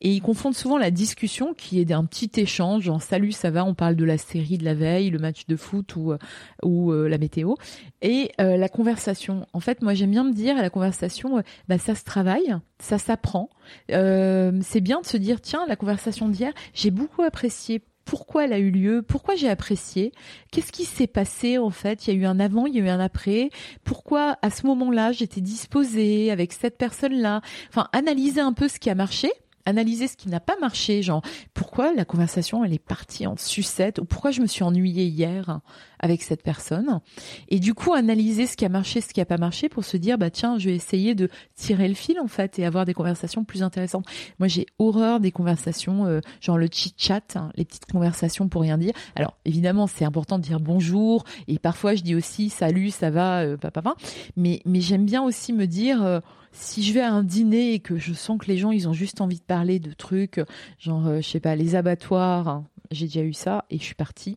[0.00, 3.64] Et ils confondent souvent la discussion, qui est d'un petit échange, en salut, ça va,
[3.64, 6.18] on parle de la série de la veille, le match de foot ou, euh,
[6.64, 7.54] euh, la météo,
[8.00, 9.46] et la conversation.
[9.52, 13.50] En fait, moi, j'aime bien me dire, la conversation, bah, ça se travaille, ça s'apprend.
[13.90, 18.52] Euh, c'est bien de se dire tiens la conversation d'hier j'ai beaucoup apprécié pourquoi elle
[18.52, 20.12] a eu lieu, pourquoi j'ai apprécié,
[20.50, 22.84] qu'est-ce qui s'est passé en fait, il y a eu un avant, il y a
[22.84, 23.50] eu un après,
[23.84, 28.90] pourquoi à ce moment-là j'étais disposée avec cette personne-là, enfin analyser un peu ce qui
[28.90, 29.30] a marché
[29.66, 31.22] analyser ce qui n'a pas marché, genre
[31.54, 35.60] pourquoi la conversation elle est partie en sucette ou pourquoi je me suis ennuyée hier
[35.98, 37.00] avec cette personne
[37.48, 39.96] et du coup analyser ce qui a marché, ce qui a pas marché pour se
[39.96, 42.94] dire bah tiens, je vais essayer de tirer le fil en fait et avoir des
[42.94, 44.06] conversations plus intéressantes.
[44.38, 48.78] Moi, j'ai horreur des conversations euh, genre le chit-chat, hein, les petites conversations pour rien
[48.78, 48.92] dire.
[49.14, 53.40] Alors, évidemment, c'est important de dire bonjour et parfois je dis aussi salut, ça va
[53.40, 53.94] euh, papa,
[54.36, 56.20] mais mais j'aime bien aussi me dire euh,
[56.52, 58.92] si je vais à un dîner et que je sens que les gens ils ont
[58.92, 60.40] juste envie de parler de trucs
[60.78, 63.94] genre euh, je sais pas les abattoirs hein, j'ai déjà eu ça et je suis
[63.94, 64.36] partie.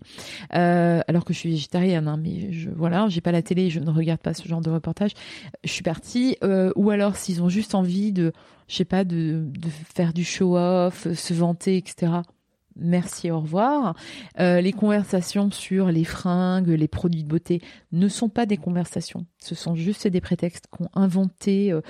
[0.53, 3.79] Euh, alors que je suis végétarienne hein, mais je voilà j'ai pas la télé je
[3.79, 5.11] ne regarde pas ce genre de reportage
[5.63, 6.37] je suis partie.
[6.43, 8.31] Euh, ou alors s'ils ont juste envie de
[8.67, 12.13] je sais pas de, de faire du show off se vanter etc
[12.77, 13.95] Merci, au revoir.
[14.39, 17.61] Euh, les conversations sur les fringues, les produits de beauté
[17.93, 19.25] ne sont pas des conversations.
[19.39, 21.81] Ce sont juste des prétextes qu'ont inventé euh,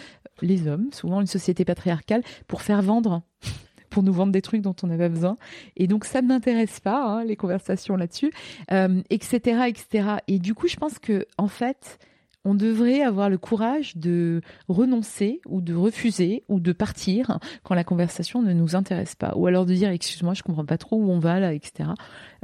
[0.41, 3.23] les hommes, souvent une société patriarcale, pour faire vendre,
[3.89, 5.37] pour nous vendre des trucs dont on n'avait besoin.
[5.75, 8.31] Et donc ça ne m'intéresse pas, hein, les conversations là-dessus,
[8.71, 10.17] euh, etc., etc.
[10.27, 11.97] Et du coup, je pense que en fait,
[12.45, 17.83] on devrait avoir le courage de renoncer ou de refuser ou de partir quand la
[17.83, 19.33] conversation ne nous intéresse pas.
[19.35, 21.89] Ou alors de dire excuse-moi, je comprends pas trop où on va là, etc.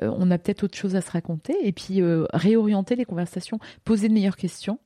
[0.01, 3.59] Euh, on a peut-être autre chose à se raconter et puis euh, réorienter les conversations,
[3.85, 4.79] poser de meilleures questions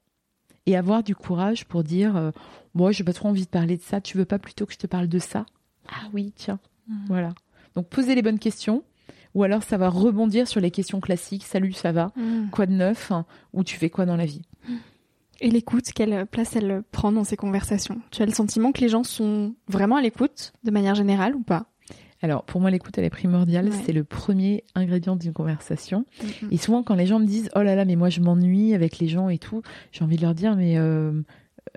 [0.66, 2.32] et avoir du courage pour dire euh,
[2.74, 4.80] moi j'ai pas trop envie de parler de ça, tu veux pas plutôt que je
[4.80, 5.46] te parle de ça?
[5.88, 6.60] Ah oui, tiens.
[6.90, 7.06] Mmh.
[7.08, 7.34] Voilà.
[7.74, 8.84] Donc poser les bonnes questions
[9.34, 12.12] ou alors ça va rebondir sur les questions classiques, salut, ça va?
[12.16, 12.50] Mmh.
[12.52, 13.12] Quoi de neuf?
[13.54, 14.42] Ou tu fais quoi dans la vie?
[15.42, 18.90] Et l'écoute, quelle place elle prend dans ces conversations Tu as le sentiment que les
[18.90, 21.68] gens sont vraiment à l'écoute de manière générale ou pas?
[22.22, 23.70] Alors, pour moi, l'écoute, elle est primordiale.
[23.86, 26.06] C'est le premier ingrédient d'une conversation.
[26.50, 28.98] Et souvent, quand les gens me disent, oh là là, mais moi, je m'ennuie avec
[29.00, 31.22] les gens et tout, j'ai envie de leur dire, mais euh,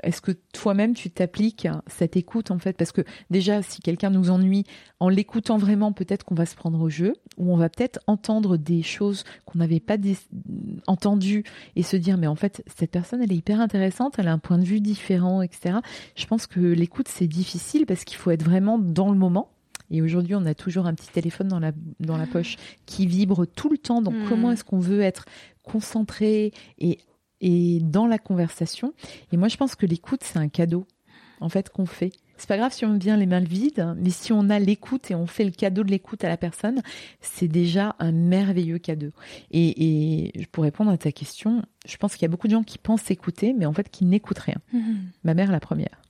[0.02, 2.76] est-ce que toi-même tu t'appliques cette écoute en fait?
[2.76, 4.64] Parce que déjà, si quelqu'un nous ennuie,
[5.00, 8.56] en l'écoutant vraiment, peut-être qu'on va se prendre au jeu, ou on va peut-être entendre
[8.56, 9.96] des choses qu'on n'avait pas
[10.86, 11.44] entendues
[11.76, 14.38] et se dire mais en fait cette personne elle est hyper intéressante, elle a un
[14.38, 15.76] point de vue différent, etc.
[16.16, 19.50] Je pense que l'écoute c'est difficile parce qu'il faut être vraiment dans le moment.
[19.90, 23.46] Et aujourd'hui, on a toujours un petit téléphone dans la dans la poche qui vibre
[23.46, 24.02] tout le temps.
[24.02, 24.28] Donc, hmm.
[24.28, 25.24] comment est-ce qu'on veut être
[25.62, 26.98] concentré et
[27.40, 28.94] et dans la conversation.
[29.32, 30.86] Et moi, je pense que l'écoute, c'est un cadeau,
[31.40, 32.12] en fait, qu'on fait.
[32.36, 35.16] C'est pas grave si on vient les mains vides, mais si on a l'écoute et
[35.16, 36.82] on fait le cadeau de l'écoute à la personne,
[37.20, 39.10] c'est déjà un merveilleux cadeau.
[39.50, 42.62] Et, et pour répondre à ta question, je pense qu'il y a beaucoup de gens
[42.62, 44.58] qui pensent écouter, mais en fait qui n'écoutent rien.
[44.72, 44.96] Mm-hmm.
[45.24, 46.00] Ma mère, la première.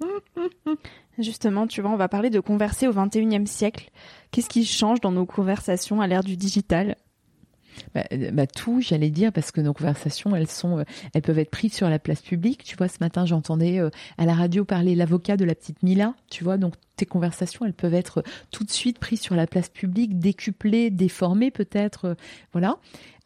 [1.18, 3.90] Justement, tu vois, on va parler de converser au 21e siècle.
[4.30, 6.96] Qu'est-ce qui change dans nos conversations à l'ère du digital?
[7.94, 11.50] Bah, bah, tout, j'allais dire, parce que nos conversations, elles sont, euh, elles peuvent être
[11.50, 12.64] prises sur la place publique.
[12.64, 16.14] Tu vois, ce matin, j'entendais euh, à la radio parler l'avocat de la petite Mila.
[16.30, 19.68] Tu vois, donc tes conversations, elles peuvent être tout de suite prises sur la place
[19.68, 22.14] publique, décuplées, déformées peut-être, euh,
[22.52, 22.78] voilà.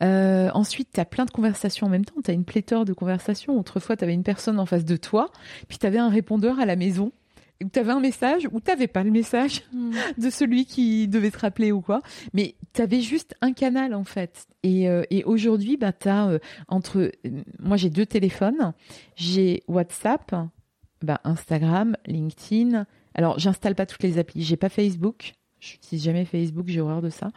[0.02, 2.92] Euh, ensuite, tu as plein de conversations en même temps, tu as une pléthore de
[2.92, 3.58] conversations.
[3.58, 5.30] Autrefois, tu avais une personne en face de toi,
[5.68, 7.12] puis tu avais un répondeur à la maison
[7.72, 9.92] tu avais un message ou tu pas le message hmm.
[10.18, 12.02] de celui qui devait te rappeler ou quoi.
[12.32, 14.46] Mais tu avais juste un canal en fait.
[14.62, 17.12] Et, euh, et aujourd'hui, bah, tu as euh, entre...
[17.58, 18.72] Moi, j'ai deux téléphones.
[19.16, 20.34] J'ai WhatsApp,
[21.02, 22.86] bah, Instagram, LinkedIn.
[23.14, 24.42] Alors, j'installe pas toutes les applis.
[24.42, 25.34] J'ai pas Facebook.
[25.60, 27.30] Je n'utilise jamais Facebook, j'ai horreur de ça.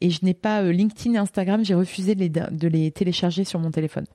[0.00, 3.44] Et je n'ai pas euh, LinkedIn et Instagram, j'ai refusé de les, de les télécharger
[3.44, 4.06] sur mon téléphone.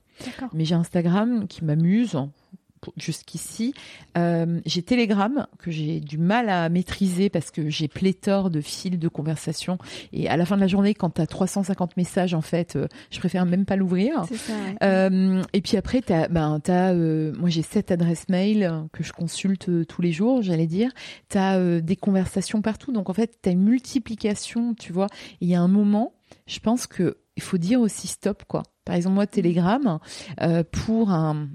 [0.52, 2.16] Mais j'ai Instagram qui m'amuse,
[2.96, 3.74] jusqu'ici.
[4.18, 8.98] Euh, j'ai Telegram que j'ai du mal à maîtriser parce que j'ai pléthore de fils
[8.98, 9.78] de conversation
[10.12, 12.88] et à la fin de la journée, quand tu as 350 messages, en fait, euh,
[13.10, 14.24] je préfère même pas l'ouvrir.
[14.82, 19.86] Euh, et puis après, t'as, ben, t'as, moi j'ai sept adresses mail que je consulte
[19.86, 20.90] tous les jours, j'allais dire.
[21.28, 25.06] Tu as des conversations partout, donc en fait, tu as une multiplication, tu vois.
[25.40, 26.14] Il y a un moment,
[26.46, 28.62] je pense que il faut dire aussi stop, quoi.
[28.84, 29.98] Par exemple, moi, Telegram,
[30.70, 31.48] pour un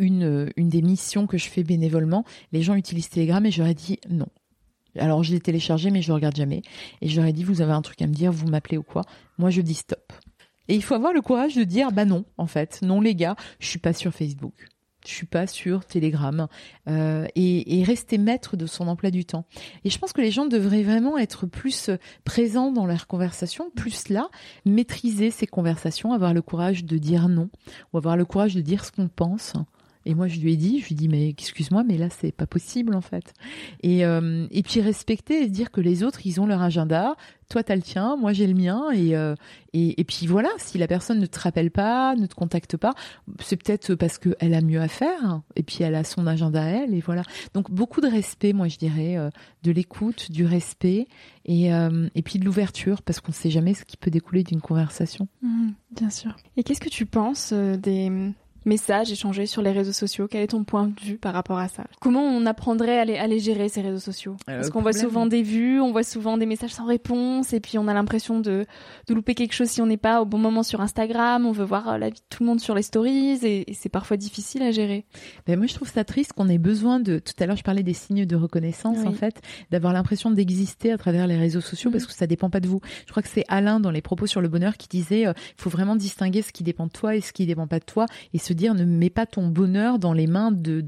[0.00, 3.98] une, une des missions que je fais bénévolement, les gens utilisent Telegram et j'aurais dit
[4.08, 4.28] non.
[4.98, 6.62] Alors je l'ai téléchargé mais je regarde jamais.
[7.00, 9.02] Et j'aurais dit vous avez un truc à me dire, vous m'appelez ou quoi.
[9.38, 10.12] Moi je dis stop.
[10.68, 13.36] Et il faut avoir le courage de dire bah non en fait, non les gars,
[13.60, 14.66] je suis pas sur Facebook.
[15.06, 16.46] Je suis pas sur Telegram
[16.86, 19.46] euh, et, et, rester maître de son emploi du temps.
[19.82, 21.90] Et je pense que les gens devraient vraiment être plus
[22.24, 24.28] présents dans leurs conversations, plus là,
[24.66, 27.48] maîtriser ces conversations, avoir le courage de dire non
[27.92, 29.54] ou avoir le courage de dire ce qu'on pense
[30.06, 32.32] Et moi, je lui ai dit, je lui ai dit, mais excuse-moi, mais là, c'est
[32.32, 33.34] pas possible en fait.
[33.82, 37.16] Et euh, et puis respecter et dire que les autres, ils ont leur agenda.
[37.50, 38.90] Toi, t'as le tien, moi j'ai le mien.
[38.92, 39.34] Et, euh,
[39.72, 42.94] et puis voilà, si la personne ne te rappelle pas, ne te contacte pas,
[43.40, 45.42] c'est peut-être parce qu'elle a mieux à faire.
[45.56, 46.94] Et puis elle a son agenda elle.
[46.94, 47.22] Et voilà.
[47.52, 49.30] Donc beaucoup de respect, moi je dirais, euh,
[49.64, 51.08] de l'écoute, du respect
[51.44, 51.70] et
[52.14, 55.26] et puis de l'ouverture, parce qu'on ne sait jamais ce qui peut découler d'une conversation.
[55.42, 56.36] Mmh, bien sûr.
[56.56, 58.32] Et qu'est-ce que tu penses des
[58.64, 61.68] messages échangés sur les réseaux sociaux Quel est ton point de vue par rapport à
[61.68, 61.84] ça?
[62.00, 64.36] Comment on apprendrait à les, à les gérer ces réseaux sociaux?
[64.48, 67.60] Euh, Parce qu'on voit souvent des vues, on voit souvent des messages sans réponse, et
[67.60, 68.66] puis on a l'impression de,
[69.06, 71.46] de louper quelque chose si on n'est pas au bon moment sur Instagram.
[71.46, 73.88] On veut voir euh, la vie de tout le monde sur les stories, et, c'est
[73.88, 75.04] parfois difficile à gérer.
[75.46, 77.18] Ben moi, je trouve ça triste qu'on ait besoin de.
[77.18, 79.40] Tout à l'heure, je parlais des signes de reconnaissance, en fait,
[79.70, 82.06] d'avoir l'impression d'exister à travers les réseaux sociaux, parce mm.
[82.08, 82.80] que ça dépend pas de vous.
[83.06, 85.62] Je crois que c'est Alain dans les propos sur le bonheur qui disait, euh, il
[85.62, 88.06] faut vraiment distinguer ce qui dépend de toi et ce qui dépend pas de toi,
[88.34, 90.80] et dire ne mets pas ton bonheur dans les mains de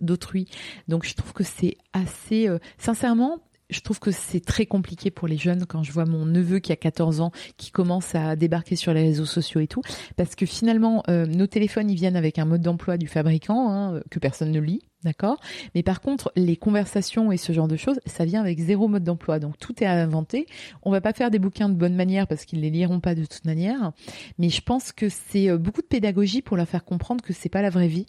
[0.00, 0.48] d'autrui.
[0.88, 3.40] Donc je trouve que c'est assez euh, sincèrement
[3.70, 6.72] je trouve que c'est très compliqué pour les jeunes quand je vois mon neveu qui
[6.72, 9.82] a 14 ans qui commence à débarquer sur les réseaux sociaux et tout
[10.16, 14.00] parce que finalement euh, nos téléphones ils viennent avec un mode d'emploi du fabricant hein,
[14.10, 15.38] que personne ne lit D'accord?
[15.76, 19.04] Mais par contre, les conversations et ce genre de choses, ça vient avec zéro mode
[19.04, 19.38] d'emploi.
[19.38, 20.46] Donc tout est à inventer.
[20.82, 23.24] On va pas faire des bouquins de bonne manière parce qu'ils les liront pas de
[23.24, 23.92] toute manière.
[24.38, 27.48] Mais je pense que c'est euh, beaucoup de pédagogie pour leur faire comprendre que c'est
[27.48, 28.06] pas la vraie vie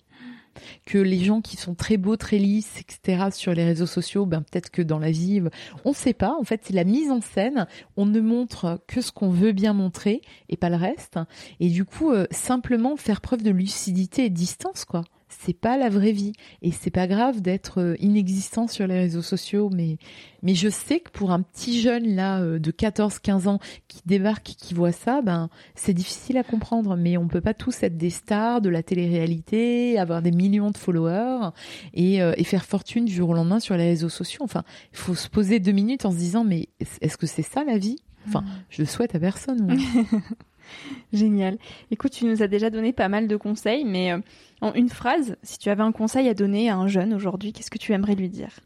[0.86, 3.26] que les gens qui sont très beaux, très lisses, etc.
[3.32, 5.41] sur les réseaux sociaux, ben peut-être que dans la vie,
[5.86, 6.36] on ne sait pas.
[6.39, 7.68] En fait, c'est la mise en scène.
[7.95, 11.20] On ne montre que ce qu'on veut bien montrer et pas le reste.
[11.60, 15.78] Et du coup, euh, simplement faire preuve de lucidité et de distance, quoi c'est pas
[15.78, 16.34] la vraie vie.
[16.62, 19.98] Et c'est pas grave d'être euh, inexistant sur les réseaux sociaux mais
[20.44, 24.02] mais je sais que pour un petit jeune là euh, de 14 15 ans qui
[24.06, 26.96] débarque et qui voit ça ben c'est difficile à comprendre.
[26.96, 30.78] Mais on peut pas tous être des stars de la télé-réalité avoir des millions de
[30.78, 31.50] followers
[31.94, 34.44] et, euh, et faire fortune du jour au lendemain sur les réseaux sociaux.
[34.44, 34.64] Enfin
[34.94, 36.70] il faut se poser deux minutes en se disant mais
[37.02, 37.98] est-ce que c'est ça la vie?
[38.28, 38.64] Enfin mmh.
[38.70, 39.78] je le souhaite à personne
[41.13, 41.57] Génial.
[41.91, 44.20] Écoute, tu nous as déjà donné pas mal de conseils, mais euh,
[44.61, 47.72] en une phrase, si tu avais un conseil à donner à un jeune aujourd'hui, qu'est-ce
[47.72, 48.59] que tu aimerais lui dire?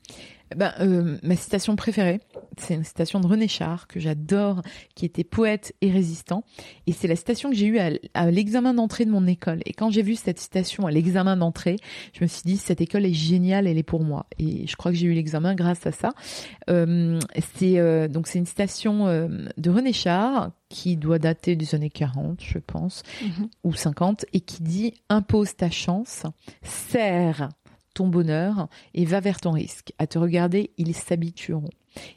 [0.55, 2.19] Ben, euh, ma citation préférée,
[2.57, 4.61] c'est une citation de René Char que j'adore,
[4.95, 6.43] qui était poète et résistant.
[6.87, 9.61] Et c'est la citation que j'ai eue à, l'examen d'entrée de mon école.
[9.65, 11.77] Et quand j'ai vu cette citation à l'examen d'entrée,
[12.13, 14.25] je me suis dit cette école est géniale, elle est pour moi.
[14.39, 16.09] Et je crois que j'ai eu l'examen grâce à ça.
[16.69, 17.19] Euh,
[17.57, 19.27] c'est euh, donc c'est une citation euh,
[19.57, 23.49] de René Char qui doit dater des années 40, je pense, mhm.
[23.63, 26.23] ou 50, et qui dit impose ta chance,
[26.63, 27.49] serre
[27.93, 29.93] ton bonheur et va vers ton risque.
[29.99, 31.69] À te regarder, ils s'habitueront.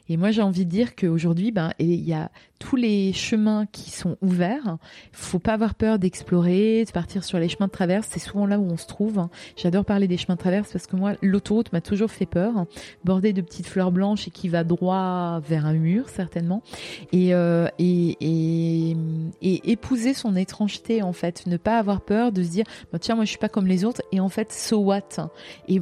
[0.09, 3.91] Et moi, j'ai envie de dire qu'aujourd'hui, ben, il y a tous les chemins qui
[3.91, 4.77] sont ouverts.
[5.11, 8.07] Faut pas avoir peur d'explorer, de partir sur les chemins de traverse.
[8.09, 9.27] C'est souvent là où on se trouve.
[9.57, 12.65] J'adore parler des chemins de traverse parce que moi, l'autoroute m'a toujours fait peur,
[13.03, 16.63] bordée de petites fleurs blanches et qui va droit vers un mur certainement.
[17.11, 18.97] Et euh, et, et,
[19.41, 23.15] et épouser son étrangeté en fait, ne pas avoir peur de se dire, bah, tiens,
[23.15, 24.01] moi je suis pas comme les autres.
[24.11, 25.29] Et en fait, so what
[25.67, 25.81] Et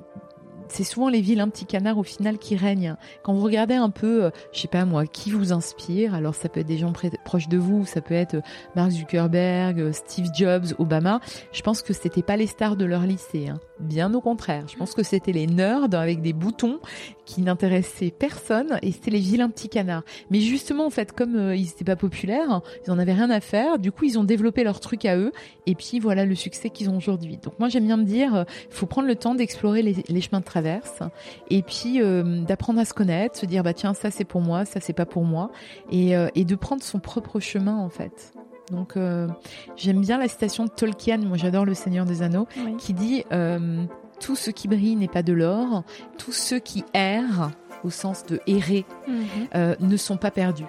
[0.73, 2.95] c'est souvent les villes un petit canard au final qui règnent.
[3.21, 6.49] Quand vous regardez un peu, euh, je sais pas moi, qui vous inspire, alors ça
[6.49, 6.91] peut être des gens
[7.23, 8.41] proches de vous, ça peut être euh,
[8.75, 11.19] Mark Zuckerberg, euh, Steve Jobs, Obama.
[11.51, 13.59] Je pense que c'était pas les stars de leur lycée, hein.
[13.83, 14.65] Bien au contraire.
[14.67, 16.79] Je pense que c'était les nerds avec des boutons
[17.25, 20.03] qui n'intéressaient personne et c'était les vilains petits canards.
[20.29, 23.79] Mais justement, en fait, comme ils étaient pas populaires, ils en avaient rien à faire.
[23.79, 25.31] Du coup, ils ont développé leur truc à eux
[25.65, 27.37] et puis voilà le succès qu'ils ont aujourd'hui.
[27.37, 30.45] Donc moi, j'aime bien me dire, il faut prendre le temps d'explorer les, chemins de
[30.45, 30.99] traverse
[31.49, 34.65] et puis euh, d'apprendre à se connaître, se dire bah tiens ça c'est pour moi,
[34.65, 35.51] ça c'est pas pour moi,
[35.93, 38.33] euh, et de prendre son propre chemin en fait.
[38.71, 39.27] Donc euh,
[39.75, 42.47] j'aime bien la citation de Tolkien, moi j'adore le Seigneur des Anneaux,
[42.77, 43.23] qui dit
[44.19, 45.83] tout ce qui brille n'est pas de l'or,
[46.17, 47.51] tous ceux qui errent
[47.83, 49.75] au sens de errer mhm.
[49.79, 50.65] ne sont pas perdus.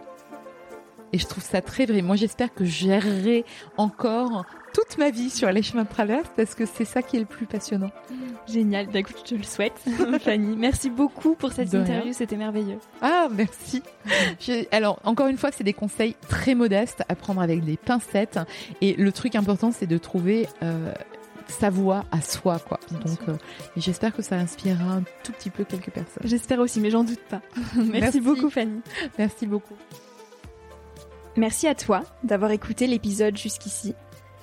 [1.15, 2.03] Et je trouve ça très vrai.
[2.03, 3.45] Moi, j'espère que j'errerai
[3.77, 7.21] encore toute ma vie sur les chemins de traverse parce que c'est ça qui est
[7.21, 7.91] le plus passionnant.
[8.47, 8.89] Génial.
[8.89, 9.73] Bah, écoute, je te le souhaite,
[10.21, 10.57] Fanny.
[10.57, 12.13] Merci beaucoup pour cette interview.
[12.13, 12.79] C'était merveilleux.
[13.01, 13.83] Ah, merci.
[14.73, 18.41] Alors, encore une fois, c'est des conseils très modestes à prendre avec des pincettes.
[18.81, 20.93] Et le truc important, c'est de trouver euh,
[21.47, 22.81] sa voix à soi, quoi.
[22.91, 23.37] Donc, euh,
[23.77, 26.25] j'espère que ça inspirera un tout petit peu quelques personnes.
[26.25, 27.41] J'espère aussi, mais j'en doute pas.
[27.77, 28.81] Merci beaucoup, Fanny.
[29.19, 29.77] Merci beaucoup.
[31.37, 33.95] Merci à toi d'avoir écouté l'épisode jusqu'ici.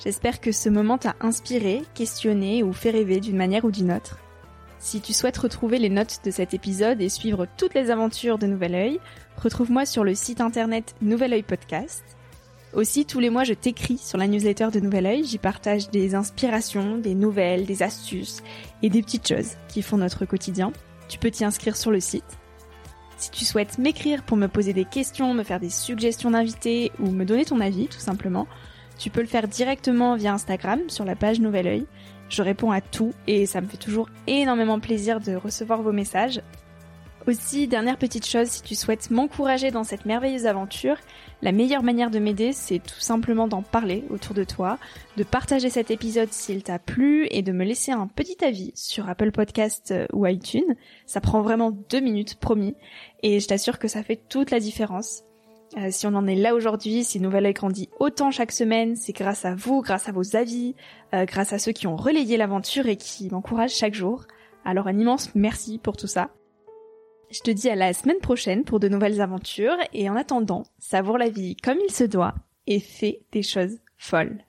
[0.03, 4.17] J'espère que ce moment t'a inspiré, questionné ou fait rêver d'une manière ou d'une autre.
[4.79, 8.47] Si tu souhaites retrouver les notes de cet épisode et suivre toutes les aventures de
[8.47, 8.99] Nouvel Oeil,
[9.37, 12.03] retrouve-moi sur le site internet Nouvel Oeil Podcast.
[12.73, 15.23] Aussi, tous les mois, je t'écris sur la newsletter de Nouvel Oeil.
[15.23, 18.41] J'y partage des inspirations, des nouvelles, des astuces
[18.81, 20.73] et des petites choses qui font notre quotidien.
[21.09, 22.39] Tu peux t'y inscrire sur le site.
[23.17, 27.11] Si tu souhaites m'écrire pour me poser des questions, me faire des suggestions d'invités ou
[27.11, 28.47] me donner ton avis, tout simplement,
[29.01, 31.85] tu peux le faire directement via Instagram sur la page Nouvel Oeil.
[32.29, 36.39] Je réponds à tout et ça me fait toujours énormément plaisir de recevoir vos messages.
[37.25, 40.97] Aussi, dernière petite chose, si tu souhaites m'encourager dans cette merveilleuse aventure,
[41.41, 44.77] la meilleure manière de m'aider, c'est tout simplement d'en parler autour de toi,
[45.17, 49.09] de partager cet épisode s'il t'a plu et de me laisser un petit avis sur
[49.09, 50.75] Apple Podcast euh, ou iTunes.
[51.07, 52.75] Ça prend vraiment deux minutes, promis,
[53.23, 55.23] et je t'assure que ça fait toute la différence.
[55.77, 59.13] Euh, si on en est là aujourd'hui, si Nouvelle Oeil grandit autant chaque semaine, c'est
[59.13, 60.75] grâce à vous, grâce à vos avis,
[61.13, 64.25] euh, grâce à ceux qui ont relayé l'aventure et qui m'encouragent chaque jour.
[64.65, 66.29] Alors un immense merci pour tout ça.
[67.31, 71.17] Je te dis à la semaine prochaine pour de nouvelles aventures et en attendant, savoure
[71.17, 72.35] la vie comme il se doit
[72.67, 74.43] et fais des choses folles.